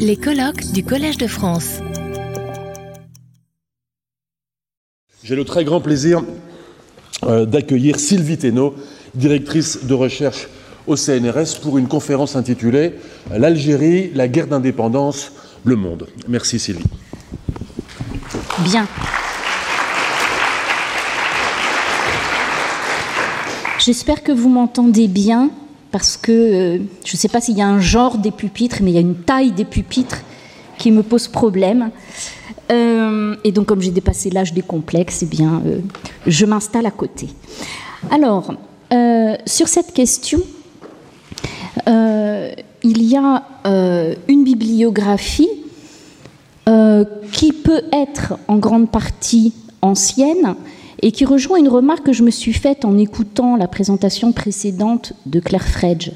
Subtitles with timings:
[0.00, 1.78] Les colloques du Collège de France.
[5.22, 6.24] J'ai le très grand plaisir
[7.22, 8.74] euh, d'accueillir Sylvie Thénault,
[9.14, 10.48] directrice de recherche
[10.88, 12.94] au CNRS, pour une conférence intitulée
[13.30, 15.32] L'Algérie, la guerre d'indépendance,
[15.64, 16.08] le monde.
[16.26, 16.82] Merci Sylvie.
[18.64, 18.86] Bien.
[23.78, 25.50] J'espère que vous m'entendez bien
[25.96, 28.90] parce que euh, je ne sais pas s'il y a un genre des pupitres, mais
[28.90, 30.18] il y a une taille des pupitres
[30.76, 31.88] qui me pose problème.
[32.70, 35.78] Euh, et donc, comme j'ai dépassé l'âge des complexes, eh bien, euh,
[36.26, 37.30] je m'installe à côté.
[38.10, 38.52] Alors,
[39.46, 40.42] sur cette question,
[41.86, 43.42] il y a
[44.28, 45.48] une bibliographie
[47.32, 50.56] qui peut être en grande partie ancienne,
[51.02, 55.12] et qui rejoint une remarque que je me suis faite en écoutant la présentation précédente
[55.26, 56.10] de Claire Fredge.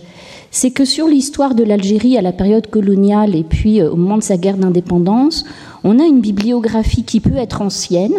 [0.50, 4.18] C'est que sur l'histoire de l'Algérie à la période coloniale et puis euh, au moment
[4.18, 5.44] de sa guerre d'indépendance,
[5.84, 8.14] on a une bibliographie qui peut être ancienne.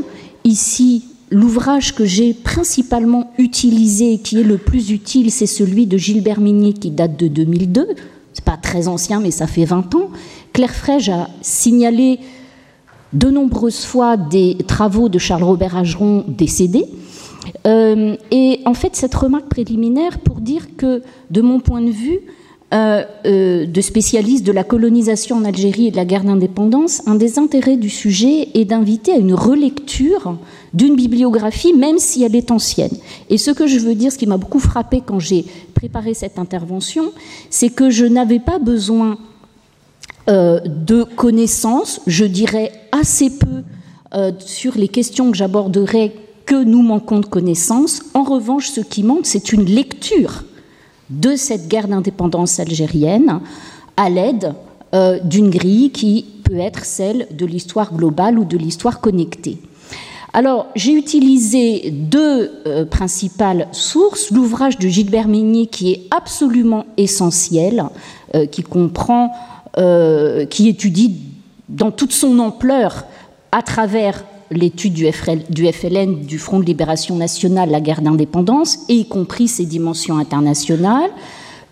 [0.46, 6.40] Ici, l'ouvrage que j'ai principalement utilisé, qui est le plus utile, c'est celui de Gilbert
[6.40, 7.88] Migny qui date de 2002.
[8.34, 10.10] C'est pas très ancien, mais ça fait 20 ans.
[10.54, 12.20] Claire Fredge a signalé
[13.14, 16.86] de nombreuses fois des travaux de Charles-Robert Ageron décédé.
[17.66, 22.20] Euh, et en fait, cette remarque préliminaire pour dire que, de mon point de vue,
[22.74, 27.16] euh, euh, de spécialiste de la colonisation en Algérie et de la guerre d'indépendance, un
[27.16, 30.38] des intérêts du sujet est d'inviter à une relecture
[30.74, 32.96] d'une bibliographie, même si elle est ancienne.
[33.30, 36.40] Et ce que je veux dire, ce qui m'a beaucoup frappé quand j'ai préparé cette
[36.40, 37.12] intervention,
[37.50, 39.18] c'est que je n'avais pas besoin
[40.28, 43.64] de connaissances, je dirais assez peu
[44.14, 46.14] euh, sur les questions que j'aborderai
[46.46, 48.02] que nous manquons de connaissances.
[48.14, 50.44] En revanche, ce qui manque, c'est une lecture
[51.10, 53.40] de cette guerre d'indépendance algérienne
[53.96, 54.54] à l'aide
[54.94, 59.60] euh, d'une grille qui peut être celle de l'histoire globale ou de l'histoire connectée.
[60.34, 62.52] Alors, j'ai utilisé deux
[62.90, 64.32] principales sources.
[64.32, 67.84] L'ouvrage de Gilbert Meignet, qui est absolument essentiel,
[68.50, 69.34] qui comprend
[69.78, 71.16] euh, qui étudie
[71.70, 73.06] dans toute son ampleur,
[73.52, 79.08] à travers l'étude du, FLN, du Front de libération nationale, la guerre d'indépendance, et y
[79.08, 81.10] compris ses dimensions internationales.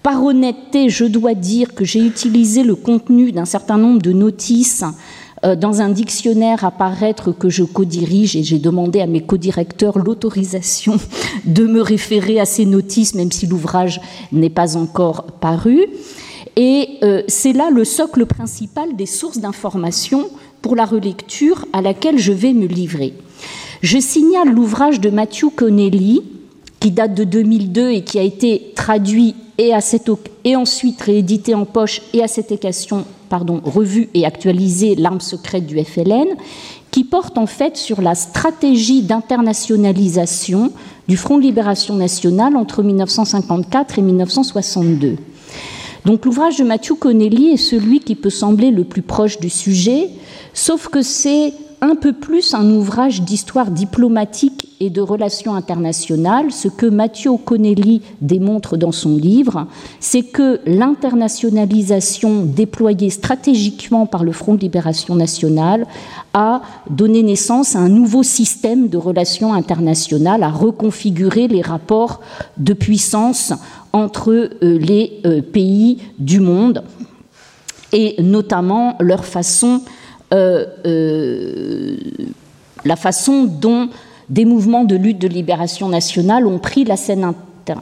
[0.01, 4.85] Par honnêteté, je dois dire que j'ai utilisé le contenu d'un certain nombre de notices
[5.45, 9.99] euh, dans un dictionnaire à paraître que je co-dirige et j'ai demandé à mes co-directeurs
[9.99, 10.97] l'autorisation
[11.45, 13.99] de me référer à ces notices, même si l'ouvrage
[14.31, 15.85] n'est pas encore paru.
[16.61, 20.29] Et euh, c'est là le socle principal des sources d'information
[20.61, 23.13] pour la relecture à laquelle je vais me livrer.
[23.81, 26.21] Je signale l'ouvrage de Matthew Connelly,
[26.81, 29.73] qui date de 2002 et qui a été traduit et,
[30.55, 35.81] ensuite réédité en poche et à cette occasion pardon, revu et actualisé L'arme secrète du
[35.81, 36.27] FLN,
[36.91, 40.73] qui porte en fait sur la stratégie d'internationalisation
[41.07, 45.17] du Front de libération nationale entre 1954 et 1962.
[46.05, 50.09] Donc l'ouvrage de Mathieu Connelly est celui qui peut sembler le plus proche du sujet,
[50.53, 56.51] sauf que c'est un peu plus un ouvrage d'histoire diplomatique et de relations internationales.
[56.51, 59.67] Ce que Mathieu Connelly démontre dans son livre,
[59.99, 65.85] c'est que l'internationalisation déployée stratégiquement par le Front de libération nationale
[66.33, 72.19] a donné naissance à un nouveau système de relations internationales, à reconfigurer les rapports
[72.57, 73.53] de puissance
[73.93, 76.83] entre euh, les euh, pays du monde
[77.91, 79.81] et notamment leur façon,
[80.33, 81.97] euh,
[82.85, 83.89] la façon dont
[84.29, 87.33] des mouvements de lutte de libération nationale ont pris la scène,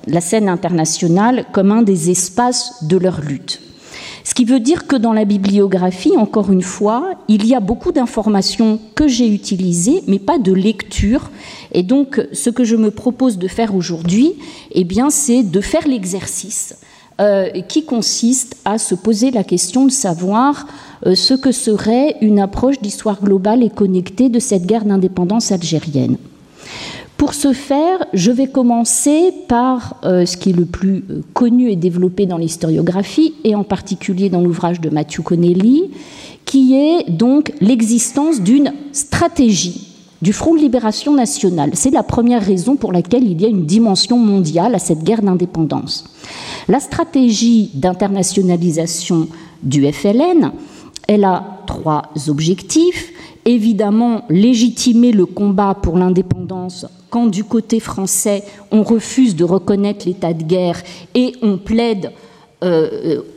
[0.07, 3.62] la scène internationale comme un des espaces de leur lutte.
[4.27, 7.93] Ce qui veut dire que dans la bibliographie, encore une fois, il y a beaucoup
[7.93, 11.31] d'informations que j'ai utilisées, mais pas de lecture.
[11.71, 14.33] Et donc, ce que je me propose de faire aujourd'hui,
[14.73, 16.75] eh bien, c'est de faire l'exercice
[17.21, 20.67] euh, qui consiste à se poser la question de savoir
[21.05, 26.17] euh, ce que serait une approche d'histoire globale et connectée de cette guerre d'indépendance algérienne.
[27.17, 31.72] Pour ce faire, je vais commencer par euh, ce qui est le plus euh, connu
[31.72, 35.90] et développé dans l'historiographie, et en particulier dans l'ouvrage de Matthew Connelly,
[36.46, 39.87] qui est donc l'existence d'une stratégie
[40.22, 41.72] du Front de libération nationale.
[41.73, 45.23] C'est la première raison pour laquelle il y a une dimension mondiale à cette guerre
[45.23, 46.05] d'indépendance.
[46.67, 49.28] La stratégie d'internationalisation
[49.64, 50.52] du FLN,
[51.08, 53.11] elle a trois objectifs
[53.46, 60.33] évidemment légitimer le combat pour l'indépendance quand du côté français on refuse de reconnaître l'état
[60.33, 60.81] de guerre
[61.15, 62.11] et on plaide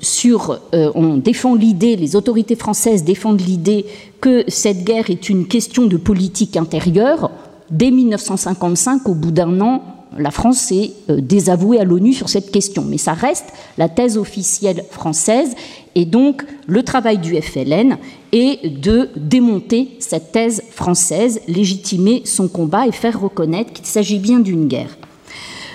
[0.00, 3.84] sur, on défend l'idée, les autorités françaises défendent l'idée
[4.20, 7.31] que cette guerre est une question de politique intérieure.
[7.70, 9.82] Dès 1955, au bout d'un an,
[10.17, 14.84] la France s'est désavouée à l'ONU sur cette question, mais ça reste la thèse officielle
[14.90, 15.55] française,
[15.95, 17.99] et donc le travail du FLN
[18.33, 24.41] est de démonter cette thèse française, légitimer son combat et faire reconnaître qu'il s'agit bien
[24.41, 24.97] d'une guerre.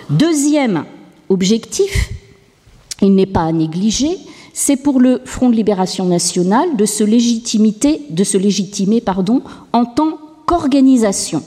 [0.10, 0.86] Deuxième
[1.30, 2.10] objectif,
[3.02, 4.18] il n'est pas à négliger,
[4.54, 9.04] c'est pour le Front de libération nationale de se, légitimer
[9.74, 11.44] en tant qu'organisation.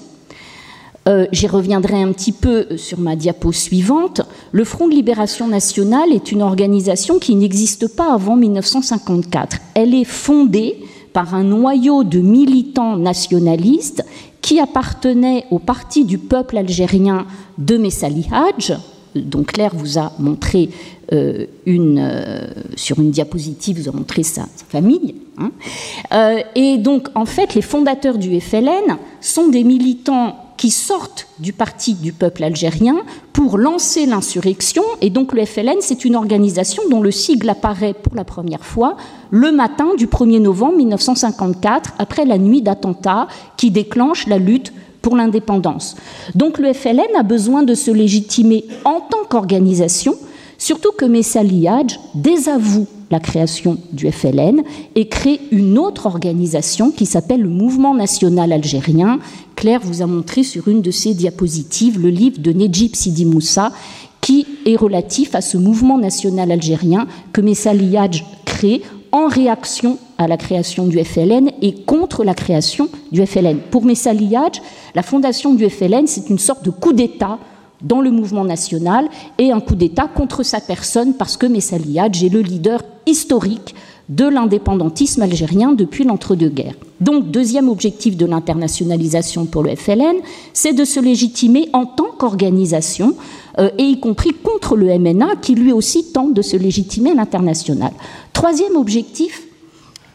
[1.09, 4.21] Euh, j'y reviendrai un petit peu sur ma diapo suivante.
[4.53, 9.57] Le Front de libération nationale est une organisation qui n'existe pas avant 1954.
[9.75, 10.77] Elle est fondée
[11.15, 14.05] par un noyau de militants nationalistes
[14.43, 18.75] qui appartenaient au Parti du peuple algérien de Messali Hadj,
[19.15, 20.69] dont Claire vous a montré
[21.13, 22.47] euh, une, euh,
[22.77, 25.15] sur une diapositive, vous a montré sa, famille.
[25.39, 26.43] Hein.
[26.55, 31.95] et donc, en fait, les fondateurs du FLN sont des militants qui sortent du parti
[31.95, 32.97] du peuple algérien
[33.33, 34.83] pour lancer l'insurrection.
[35.01, 38.97] Et donc le FLN, c'est une organisation dont le sigle apparaît pour la première fois
[39.31, 45.17] le matin du 1er novembre 1954, après la nuit d'attentats qui déclenche la lutte pour
[45.17, 45.97] l'indépendance.
[46.35, 50.17] Donc le FLN a besoin de se légitimer en tant qu'organisation,
[50.59, 54.63] surtout que Messa Liadj désavoue la création du FLN
[54.95, 59.19] et crée une autre organisation qui s'appelle le Mouvement national algérien.
[59.57, 63.73] Claire vous a montré sur une de ses diapositives le livre de Nejib Sidi Moussa
[64.21, 68.83] qui est relatif à ce mouvement national algérien que Messa Liadj crée
[69.13, 73.59] en réaction à la création du FLN et contre la création du FLN.
[73.71, 74.61] Pour Messa Liadj,
[74.95, 77.39] la fondation du FLN, c'est une sorte de coup d'État
[77.83, 79.09] dans le mouvement national
[79.39, 83.75] et un coup d'État contre sa personne parce que Messaliadj est le leader historique
[84.09, 86.75] de l'indépendantisme algérien depuis l'entre-deux-guerres.
[87.01, 90.17] Donc, deuxième objectif de l'internationalisation pour le FLN,
[90.55, 93.15] c'est de se légitimer en tant qu'organisation,
[93.59, 97.15] euh, et y compris contre le MNA, qui lui aussi tente de se légitimer à
[97.15, 97.93] l'international.
[98.33, 99.43] Troisième objectif,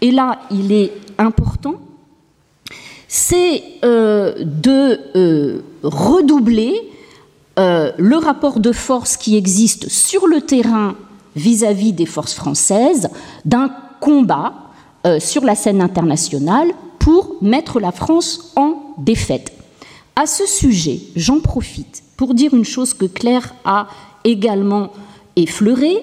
[0.02, 1.76] et là il est important,
[3.08, 6.74] c'est euh, de euh, redoubler
[7.56, 10.96] le rapport de force qui existe sur le terrain
[11.36, 13.10] vis-à-vis des forces françaises
[13.46, 14.54] d'un combat
[15.06, 16.70] euh, sur la scène internationale
[17.00, 19.52] pour mettre la France en défaite.
[20.16, 23.88] À ce sujet, j'en profite pour dire une chose que Claire a
[24.24, 24.92] également
[25.36, 25.98] effleurée,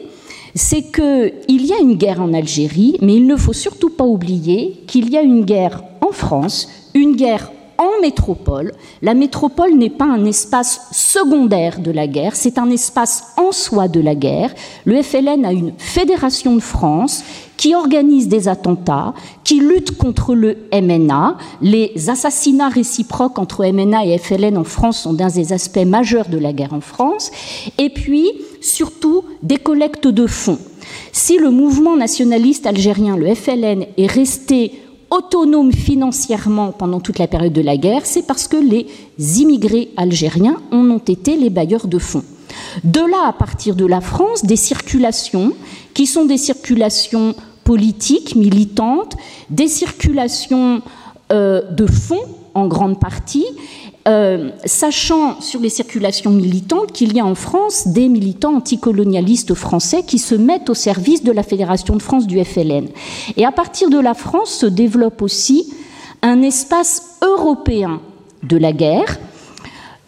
[0.55, 4.83] c'est qu'il y a une guerre en Algérie, mais il ne faut surtout pas oublier
[4.87, 8.73] qu'il y a une guerre en France, une guerre en métropole.
[9.01, 13.89] La métropole n'est pas un espace secondaire de la guerre, c'est un espace en soi
[13.89, 14.55] de la guerre.
[14.85, 17.25] Le FLN a une fédération de France
[17.57, 21.37] qui organise des attentats, qui lutte contre le MNA.
[21.63, 26.39] Les assassinats réciproques entre MNA et FLN en France sont d'un des aspects majeurs de
[26.39, 27.31] la guerre en France.
[27.79, 28.31] Et puis,
[28.61, 30.59] surtout, des collectes de fonds.
[31.13, 34.73] Si le mouvement nationaliste algérien, le FLN, est resté
[35.11, 38.87] autonome financièrement pendant toute la période de la guerre, c'est parce que les
[39.41, 42.25] immigrés algériens en ont été les bailleurs de fonds.
[42.85, 45.53] De là, à partir de la France, des circulations
[45.95, 47.35] qui sont des circulations
[47.65, 49.17] politiques, militantes,
[49.51, 50.83] des circulations
[51.33, 53.47] euh, de fonds en grande partie,
[54.09, 60.03] euh, sachant sur les circulations militantes qu'il y a en France des militants anticolonialistes français
[60.03, 62.89] qui se mettent au service de la Fédération de France du FLN.
[63.37, 65.73] Et à partir de la France se développe aussi
[66.23, 68.01] un espace européen
[68.43, 69.19] de la guerre,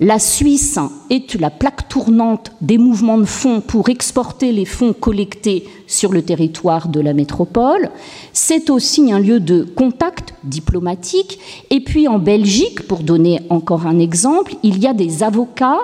[0.00, 0.78] la Suisse
[1.10, 6.22] est la plaque tournante des mouvements de fonds pour exporter les fonds collectés sur le
[6.22, 7.90] territoire de la métropole.
[8.32, 11.38] C'est aussi un lieu de contact diplomatique.
[11.70, 15.80] Et puis en Belgique, pour donner encore un exemple, il y a des avocats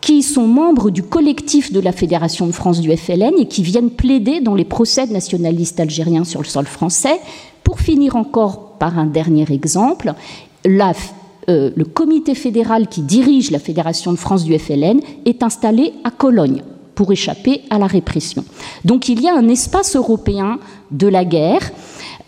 [0.00, 3.90] qui sont membres du collectif de la Fédération de France du FLN et qui viennent
[3.90, 7.20] plaider dans les procès nationalistes algériens sur le sol français.
[7.62, 10.14] Pour finir encore par un dernier exemple,
[10.64, 10.94] la
[11.50, 16.10] euh, le comité fédéral qui dirige la Fédération de France du FLN est installé à
[16.10, 16.62] Cologne
[16.94, 18.44] pour échapper à la répression.
[18.84, 20.60] Donc il y a un espace européen
[20.92, 21.72] de la guerre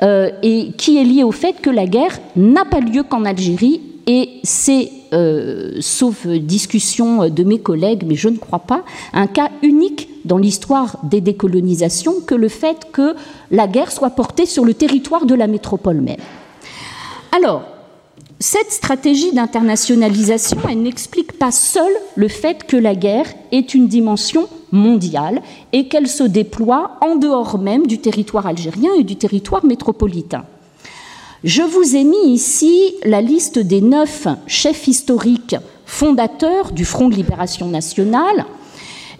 [0.02, 3.81] euh, et qui est lié au fait que la guerre n'a pas lieu qu'en Algérie
[4.09, 9.50] et c'est, euh, sauf discussion de mes collègues, mais je ne crois pas, un cas
[9.62, 13.14] unique dans l'histoire des décolonisations que le fait que
[13.52, 16.17] la guerre soit portée sur le territoire de la métropole même.
[17.37, 17.62] Alors,
[18.43, 24.49] cette stratégie d'internationalisation, elle n'explique pas seule le fait que la guerre est une dimension
[24.73, 30.45] mondiale et qu'elle se déploie en dehors même du territoire algérien et du territoire métropolitain.
[31.45, 35.57] Je vous ai mis ici la liste des neuf chefs historiques
[35.87, 38.47] fondateurs du Front de libération nationale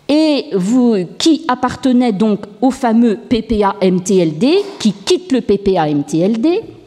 [0.09, 6.81] et vous, qui appartenaient donc au fameux PPA-MTLD, qui quitte le PPA-MTLD.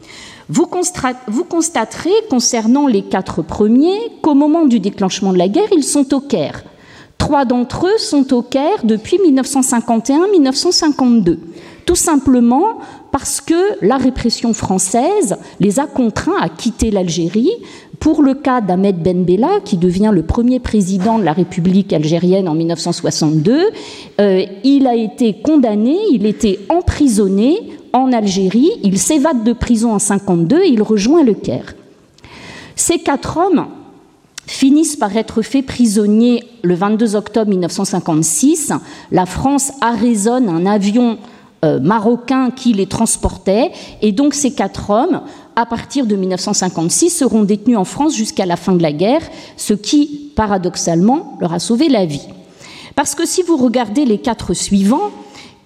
[0.48, 6.14] Vous, constaterez, concernant les quatre premiers, qu'au moment du déclenchement de la guerre, ils sont
[6.14, 6.62] au Caire.
[7.18, 11.38] Trois d'entre eux sont au Caire depuis 1951-1952,
[11.84, 12.78] tout simplement
[13.10, 17.50] parce que la répression française les a contraints à quitter l'Algérie.
[17.98, 22.48] Pour le cas d'Ahmed Ben Bella, qui devient le premier président de la République algérienne
[22.48, 23.70] en 1962,
[24.20, 29.98] euh, il a été condamné, il était emprisonné en Algérie, il s'évade de prison en
[29.98, 31.74] 1952 et il rejoint le Caire.
[32.74, 33.66] Ces quatre hommes
[34.46, 38.72] finissent par être faits prisonniers le 22 octobre 1956.
[39.10, 41.18] La France arraisonne un avion
[41.64, 43.72] euh, marocains qui les transportaient.
[44.02, 45.22] Et donc ces quatre hommes,
[45.56, 49.22] à partir de 1956, seront détenus en France jusqu'à la fin de la guerre,
[49.56, 52.28] ce qui, paradoxalement, leur a sauvé la vie.
[52.94, 55.10] Parce que si vous regardez les quatre suivants,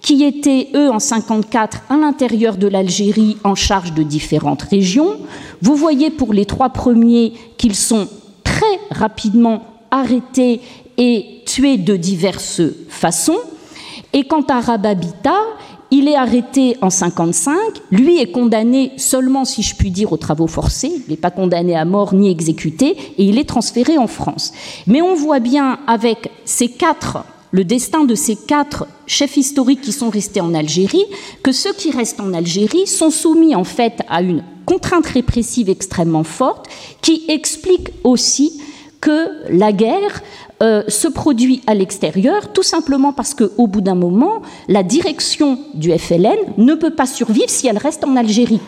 [0.01, 5.17] qui étaient, eux, en 54 à l'intérieur de l'Algérie en charge de différentes régions,
[5.61, 8.07] vous voyez pour les trois premiers qu'ils sont
[8.43, 10.61] très rapidement arrêtés
[10.97, 13.39] et tués de diverses façons.
[14.13, 15.35] Et quant à Rababita,
[15.91, 17.55] il est arrêté en 55.
[17.91, 20.91] Lui est condamné seulement, si je puis dire, aux travaux forcés.
[21.05, 22.97] Il n'est pas condamné à mort ni exécuté.
[23.17, 24.53] Et il est transféré en France.
[24.87, 29.91] Mais on voit bien avec ces quatre, le destin de ces quatre chefs historiques qui
[29.91, 31.05] sont restés en Algérie,
[31.43, 36.23] que ceux qui restent en Algérie sont soumis en fait à une contrainte répressive extrêmement
[36.23, 36.67] forte
[37.01, 38.61] qui explique aussi
[39.01, 40.21] que la guerre
[40.61, 45.91] euh, se produit à l'extérieur, tout simplement parce qu'au bout d'un moment, la direction du
[45.91, 48.59] FLN ne peut pas survivre si elle reste en Algérie.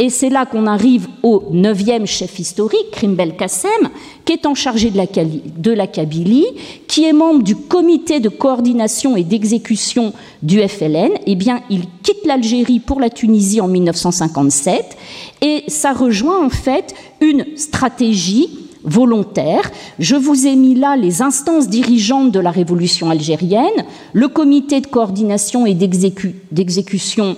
[0.00, 3.90] Et c'est là qu'on arrive au neuvième chef historique, Krimbel Kassem,
[4.24, 6.46] qui est en charge de la, Kabylie,
[6.86, 11.10] qui est membre du comité de coordination et d'exécution du FLN.
[11.26, 14.96] Eh bien, il quitte l'Algérie pour la Tunisie en 1957,
[15.40, 18.50] et ça rejoint en fait une stratégie
[18.84, 19.68] volontaire.
[19.98, 24.86] Je vous ai mis là les instances dirigeantes de la révolution algérienne, le comité de
[24.86, 27.36] coordination et d'exécution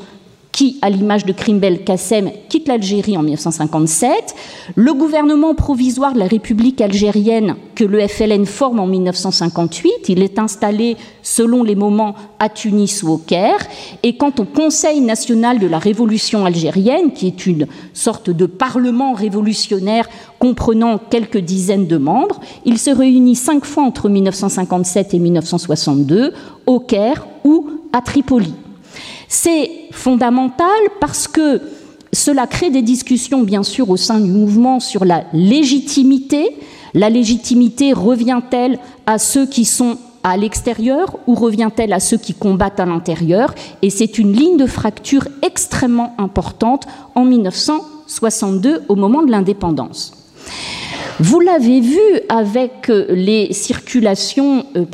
[0.52, 4.34] qui, à l'image de Krimbel Kassem, quitte l'Algérie en 1957,
[4.74, 10.38] le gouvernement provisoire de la République algérienne que le FLN forme en 1958, il est
[10.38, 13.60] installé selon les moments à Tunis ou au Caire,
[14.02, 19.12] et quant au Conseil national de la révolution algérienne, qui est une sorte de parlement
[19.12, 26.32] révolutionnaire comprenant quelques dizaines de membres, il se réunit cinq fois entre 1957 et 1962
[26.66, 28.52] au Caire ou à Tripoli.
[29.32, 30.66] C'est fondamental
[31.00, 31.62] parce que
[32.12, 36.56] cela crée des discussions, bien sûr, au sein du mouvement sur la légitimité.
[36.94, 42.80] La légitimité revient-elle à ceux qui sont à l'extérieur ou revient-elle à ceux qui combattent
[42.80, 43.54] à l'intérieur?
[43.82, 50.19] Et c'est une ligne de fracture extrêmement importante en 1962 au moment de l'indépendance.
[51.22, 54.86] Vous l'avez vu avec euh, les circulations euh,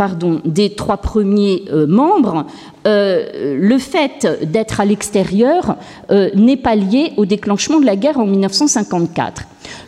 [0.45, 2.47] des trois premiers euh, membres,
[2.85, 5.75] le fait d'être à l'extérieur
[6.09, 9.43] n'est pas lié au déclenchement de la guerre en 1954.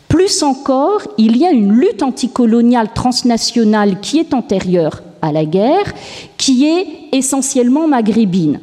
[0.09, 5.95] Plus encore, il y a une lutte anticoloniale transnationale qui est antérieure à la guerre,
[6.37, 8.59] qui est essentiellement maghrébine,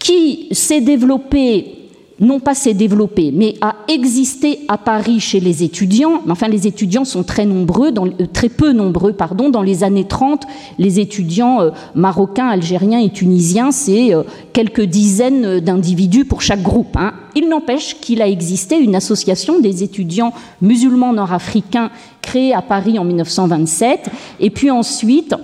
[0.00, 1.79] qui s'est développée
[2.20, 6.22] non pas s'est développé, mais a existé à Paris chez les étudiants.
[6.28, 9.48] Enfin, les étudiants sont très nombreux, euh, très peu nombreux, pardon.
[9.48, 10.44] Dans les années 30,
[10.78, 14.22] les étudiants euh, marocains, algériens et tunisiens, c'est euh,
[14.52, 16.94] quelques dizaines d'individus pour chaque groupe.
[16.96, 17.14] Hein.
[17.34, 23.04] Il n'empêche qu'il a existé une association des étudiants musulmans nord-africains créée à Paris en
[23.04, 24.10] 1927,
[24.40, 25.34] et puis ensuite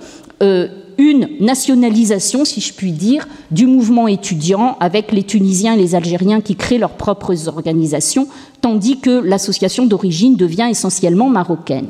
[0.97, 6.41] une nationalisation, si je puis dire, du mouvement étudiant avec les Tunisiens et les Algériens
[6.41, 8.27] qui créent leurs propres organisations,
[8.61, 11.87] tandis que l'association d'origine devient essentiellement marocaine.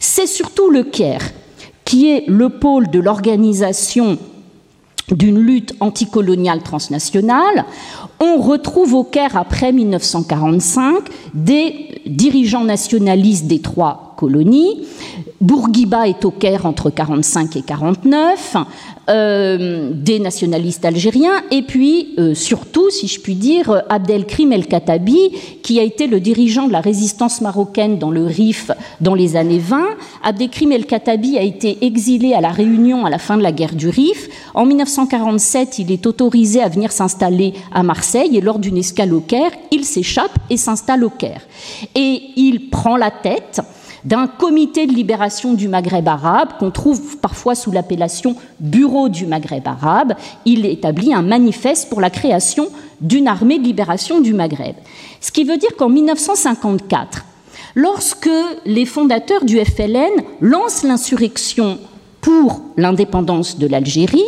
[0.00, 1.32] C'est surtout le Caire
[1.84, 4.18] qui est le pôle de l'organisation
[5.10, 7.64] d'une lutte anticoloniale transnationale.
[8.20, 14.84] On retrouve au Caire, après 1945, des dirigeants nationalistes des trois colonies.
[15.40, 18.56] Bourguiba est au Caire entre 45 et 49.
[19.08, 25.30] Euh, des nationalistes algériens, et puis euh, surtout, si je puis dire, Abdelkrim El-Khattabi,
[25.62, 28.70] qui a été le dirigeant de la résistance marocaine dans le Rif
[29.00, 29.82] dans les années 20.
[30.24, 33.88] Abdelkrim El-Khattabi a été exilé à La Réunion à la fin de la guerre du
[33.88, 34.28] Rif.
[34.52, 39.20] En 1947, il est autorisé à venir s'installer à Marseille, et lors d'une escale au
[39.20, 41.40] Caire, il s'échappe et s'installe au Caire.
[41.94, 43.62] Et il prend la tête
[44.04, 49.66] d'un comité de libération du Maghreb arabe, qu'on trouve parfois sous l'appellation Bureau du Maghreb
[49.66, 50.14] arabe.
[50.44, 52.68] Il établit un manifeste pour la création
[53.00, 54.74] d'une armée de libération du Maghreb.
[55.20, 57.24] Ce qui veut dire qu'en 1954,
[57.74, 58.30] lorsque
[58.66, 61.78] les fondateurs du FLN lancent l'insurrection
[62.20, 64.24] pour l'indépendance de l'Algérie,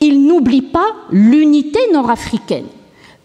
[0.00, 2.66] ils n'oublient pas l'unité nord-africaine.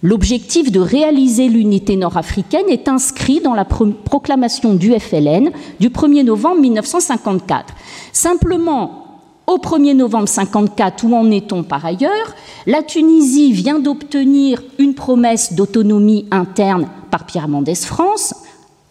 [0.05, 6.61] L'objectif de réaliser l'unité nord-africaine est inscrit dans la proclamation du FLN du 1er novembre
[6.61, 7.73] 1954.
[8.13, 12.35] Simplement, au 1er novembre 1954, où en est-on par ailleurs?
[12.67, 18.35] La Tunisie vient d'obtenir une promesse d'autonomie interne par Pierre Mendès France.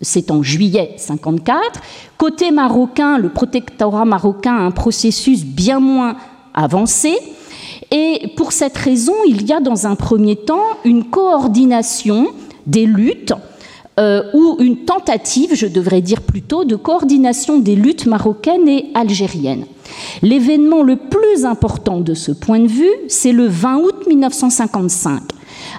[0.01, 1.81] C'est en juillet 54.
[2.19, 6.17] Côté marocain, le protectorat marocain a un processus bien moins
[6.55, 7.17] avancé.
[7.91, 12.29] Et pour cette raison, il y a dans un premier temps une coordination
[12.67, 13.35] des luttes
[14.01, 19.67] euh, ou une tentative, je devrais dire plutôt, de coordination des luttes marocaines et algériennes.
[20.23, 25.23] L'événement le plus important de ce point de vue, c'est le 20 août 1955.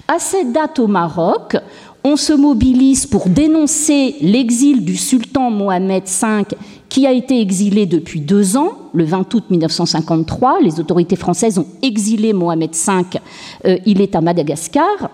[0.07, 1.57] À cette date au Maroc,
[2.05, 6.55] on se mobilise pour dénoncer l'exil du sultan Mohamed V
[6.95, 10.61] qui a été exilé depuis deux ans, le 20 août 1953.
[10.61, 13.19] Les autorités françaises ont exilé Mohamed V,
[13.65, 15.09] euh, il est à Madagascar.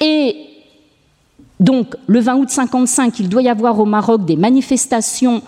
[0.00, 0.34] Et
[1.60, 5.42] donc, le 20 août 1955, il doit y avoir au Maroc des manifestations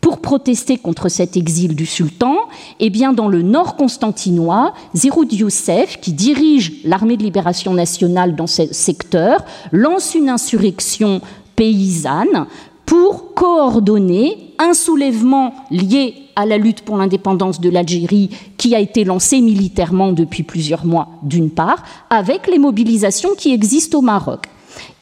[0.00, 2.36] pour protester contre cet exil du sultan,
[2.78, 8.46] eh bien dans le nord constantinois, Ziroud Youssef, qui dirige l'armée de libération nationale dans
[8.46, 11.20] ce secteur, lance une insurrection
[11.56, 12.46] paysanne
[12.90, 19.04] pour coordonner un soulèvement lié à la lutte pour l'indépendance de l'Algérie qui a été
[19.04, 24.46] lancé militairement depuis plusieurs mois d'une part, avec les mobilisations qui existent au Maroc.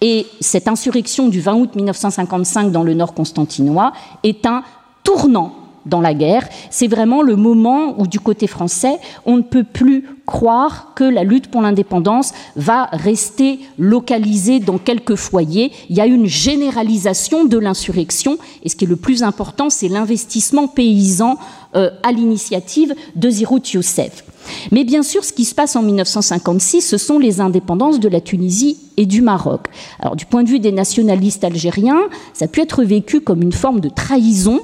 [0.02, 4.64] Et cette insurrection du 20 août 1955 dans le nord constantinois est un
[5.03, 5.55] tournant
[5.88, 6.48] dans la guerre.
[6.70, 11.24] C'est vraiment le moment où, du côté français, on ne peut plus croire que la
[11.24, 15.72] lutte pour l'indépendance va rester localisée dans quelques foyers.
[15.88, 19.88] Il y a une généralisation de l'insurrection, et ce qui est le plus important, c'est
[19.88, 21.38] l'investissement paysan
[21.74, 24.24] euh, à l'initiative de Zirout Youssef.
[24.70, 28.20] Mais bien sûr, ce qui se passe en 1956, ce sont les indépendances de la
[28.20, 29.66] Tunisie et du Maroc.
[29.98, 32.03] Alors, du point de vue des nationalistes algériens,
[32.35, 34.61] ça a pu être vécu comme une forme de trahison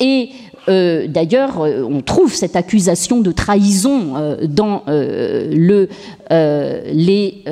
[0.00, 0.30] et
[0.68, 5.88] euh, d'ailleurs, euh, on trouve cette accusation de trahison euh, dans le,
[6.30, 7.44] les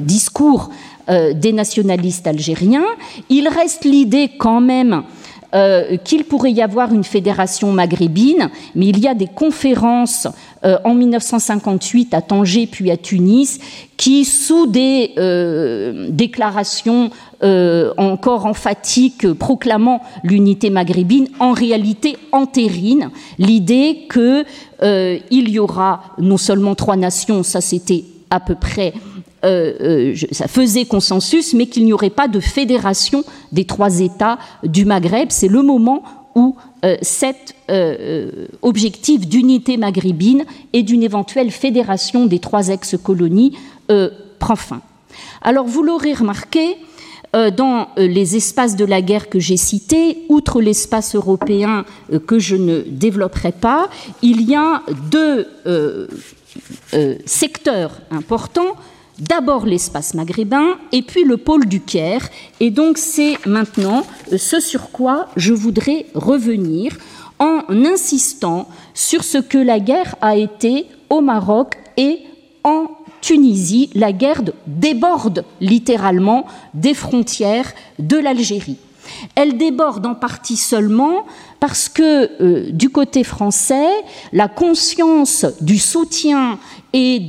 [0.00, 0.70] discours
[1.08, 2.84] des nationalistes algériens.
[3.30, 5.04] Il reste l'idée quand même
[5.54, 10.28] euh, qu'il pourrait y avoir une fédération maghrébine, mais il y a des conférences
[10.62, 13.58] euh, en 1958 à Tanger puis à Tunis
[13.96, 25.48] qui, sous des euh, déclarations encore emphatiques proclamant l'unité maghrébine, en réalité entérinent l'idée qu'il
[25.48, 28.92] y aura non seulement trois nations, ça c'était à peu près
[29.44, 34.38] euh, euh, ça faisait consensus, mais qu'il n'y aurait pas de fédération des trois États
[34.64, 35.28] du Maghreb.
[35.30, 36.02] C'est le moment
[36.34, 37.54] où euh, cet
[38.62, 43.56] objectif d'unité maghrébine et d'une éventuelle fédération des trois ex-colonies
[44.38, 44.80] prend fin.
[45.42, 46.76] Alors vous l'aurez remarqué,
[47.34, 51.84] dans les espaces de la guerre que j'ai cités, outre l'espace européen
[52.26, 53.90] que je ne développerai pas,
[54.22, 55.46] il y a deux
[57.26, 58.76] secteurs importants
[59.18, 62.28] d'abord l'espace maghrébin et puis le pôle du Caire.
[62.60, 66.96] Et donc c'est maintenant ce sur quoi je voudrais revenir
[67.38, 72.20] en insistant sur ce que la guerre a été au Maroc et
[72.64, 72.88] en
[73.20, 73.90] Tunisie.
[73.94, 78.78] La guerre déborde littéralement des frontières de l'Algérie.
[79.34, 81.26] Elle déborde en partie seulement
[81.60, 83.88] parce que euh, du côté français,
[84.32, 86.58] la conscience du soutien
[86.92, 87.20] et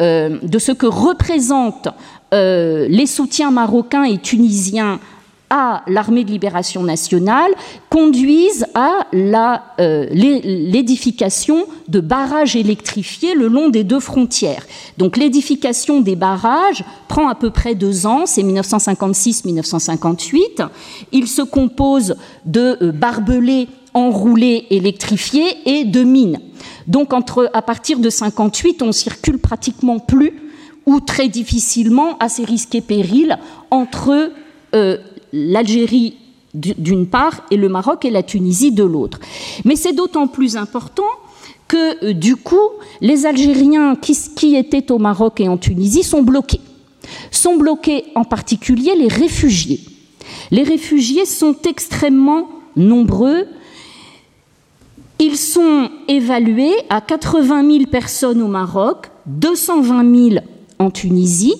[0.00, 1.88] euh, de ce que représentent
[2.34, 4.98] euh, les soutiens marocains et tunisiens
[5.50, 7.52] à l'armée de libération nationale
[7.88, 14.66] conduisent à euh, l'édification de barrages électrifiés le long des deux frontières.
[14.98, 20.68] Donc l'édification des barrages prend à peu près deux ans, c'est 1956-1958.
[21.12, 26.40] Il se compose de euh, barbelés enroulés électrifiés et de mines.
[26.86, 30.34] Donc entre, à partir de 58, on circule pratiquement plus
[30.84, 33.38] ou très difficilement, assez risqué péril,
[33.70, 34.30] entre
[34.74, 34.98] euh,
[35.36, 36.16] l'Algérie
[36.54, 39.20] d'une part et le Maroc et la Tunisie de l'autre.
[39.64, 41.04] Mais c'est d'autant plus important
[41.68, 42.70] que euh, du coup,
[43.00, 46.60] les Algériens qui, qui, étaient au Maroc et en Tunisie sont bloqués.
[47.30, 49.80] Sont bloqués en particulier les réfugiés.
[50.50, 53.46] Les réfugiés sont extrêmement nombreux.
[55.18, 60.44] Ils sont évalués à 80 000 personnes au Maroc, 220 000
[60.78, 61.54] en Tunisie,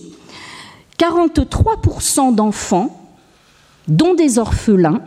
[0.98, 3.05] 43% d'enfants
[3.88, 5.01] dont des orphelins.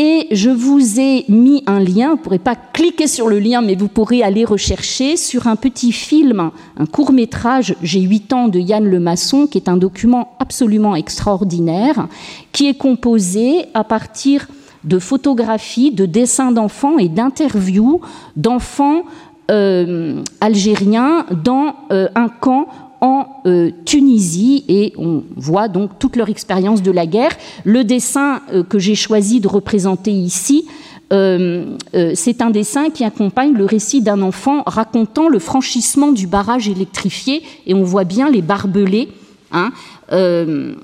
[0.00, 3.62] Et je vous ai mis un lien, vous ne pourrez pas cliquer sur le lien,
[3.62, 8.46] mais vous pourrez aller rechercher sur un petit film, un court métrage, J'ai 8 ans
[8.46, 12.06] de Yann Lemasson, qui est un document absolument extraordinaire,
[12.52, 14.46] qui est composé à partir
[14.84, 18.00] de photographies, de dessins d'enfants et d'interviews
[18.36, 19.02] d'enfants
[19.50, 22.68] euh, algériens dans euh, un camp
[23.00, 27.36] en euh, Tunisie et on voit donc toute leur expérience de la guerre.
[27.64, 30.66] Le dessin euh, que j'ai choisi de représenter ici,
[31.12, 31.76] euh,
[32.14, 37.42] c'est un dessin qui accompagne le récit d'un enfant racontant le franchissement du barrage électrifié
[37.66, 39.08] et on voit bien les barbelés.
[39.50, 39.70] Hein,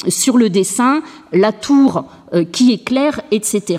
[0.09, 1.03] sur le dessin,
[1.35, 2.07] la tour
[2.50, 3.77] qui éclaire, etc.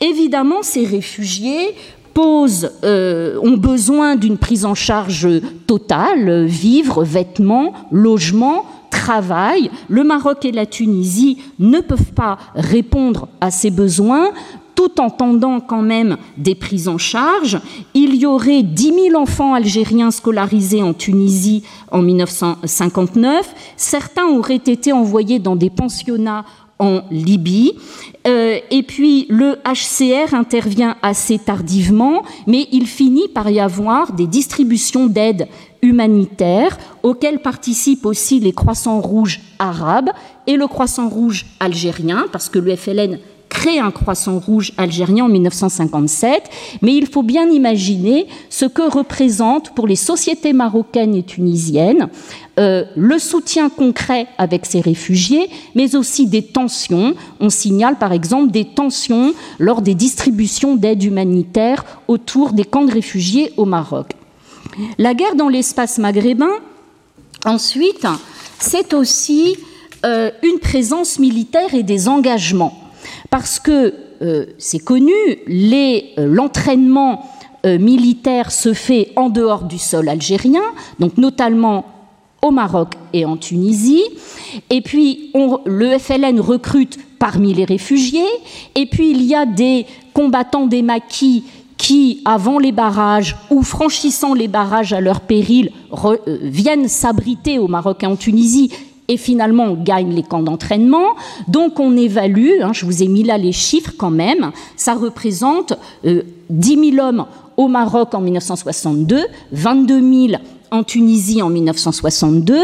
[0.00, 1.74] Évidemment, ces réfugiés
[2.18, 5.28] euh, ont besoin d'une prise en charge
[5.66, 9.70] totale, vivre, vêtements, logement, travail.
[9.88, 14.30] Le Maroc et la Tunisie ne peuvent pas répondre à ces besoins
[14.74, 17.60] tout en tendant quand même des prises en charge.
[17.94, 23.54] Il y aurait 10 000 enfants algériens scolarisés en Tunisie en 1959.
[23.76, 26.44] Certains auraient été envoyés dans des pensionnats
[26.82, 27.72] en Libye.
[28.26, 34.26] Euh, et puis le HCR intervient assez tardivement, mais il finit par y avoir des
[34.26, 35.48] distributions d'aide
[35.80, 40.10] humanitaire auxquelles participent aussi les croissants rouges arabes
[40.46, 43.18] et le croissant rouge algérien, parce que le FLN
[43.52, 46.44] crée un croissant rouge algérien en 1957,
[46.80, 52.08] mais il faut bien imaginer ce que représente pour les sociétés marocaines et tunisiennes
[52.58, 57.14] euh, le soutien concret avec ces réfugiés, mais aussi des tensions.
[57.40, 62.92] On signale par exemple des tensions lors des distributions d'aide humanitaire autour des camps de
[62.92, 64.12] réfugiés au Maroc.
[64.98, 66.52] La guerre dans l'espace maghrébin,
[67.44, 68.06] ensuite,
[68.58, 69.56] c'est aussi
[70.04, 72.91] euh, une présence militaire et des engagements.
[73.30, 75.12] Parce que euh, c'est connu,
[76.16, 77.26] l'entraînement
[77.64, 80.62] militaire se fait en dehors du sol algérien,
[80.98, 81.84] donc notamment
[82.42, 84.02] au Maroc et en Tunisie.
[84.68, 85.30] Et puis,
[85.64, 88.26] le FLN recrute parmi les réfugiés.
[88.74, 91.44] Et puis, il y a des combattants des maquis
[91.78, 95.70] qui, avant les barrages ou franchissant les barrages à leur péril,
[96.04, 98.72] euh, viennent s'abriter au Maroc et en Tunisie
[99.12, 101.14] et finalement gagnent les camps d'entraînement.
[101.46, 105.74] Donc on évalue, hein, je vous ai mis là les chiffres quand même, ça représente
[106.02, 107.26] 10 euh, 000 hommes
[107.58, 109.20] au Maroc en 1962,
[109.52, 112.58] 22 000 en Tunisie en 1962.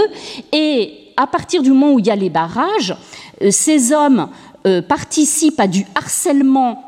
[0.53, 2.97] Et à partir du moment où il y a les barrages,
[3.43, 4.29] euh, ces hommes
[4.67, 6.83] euh, participent à du harcèlement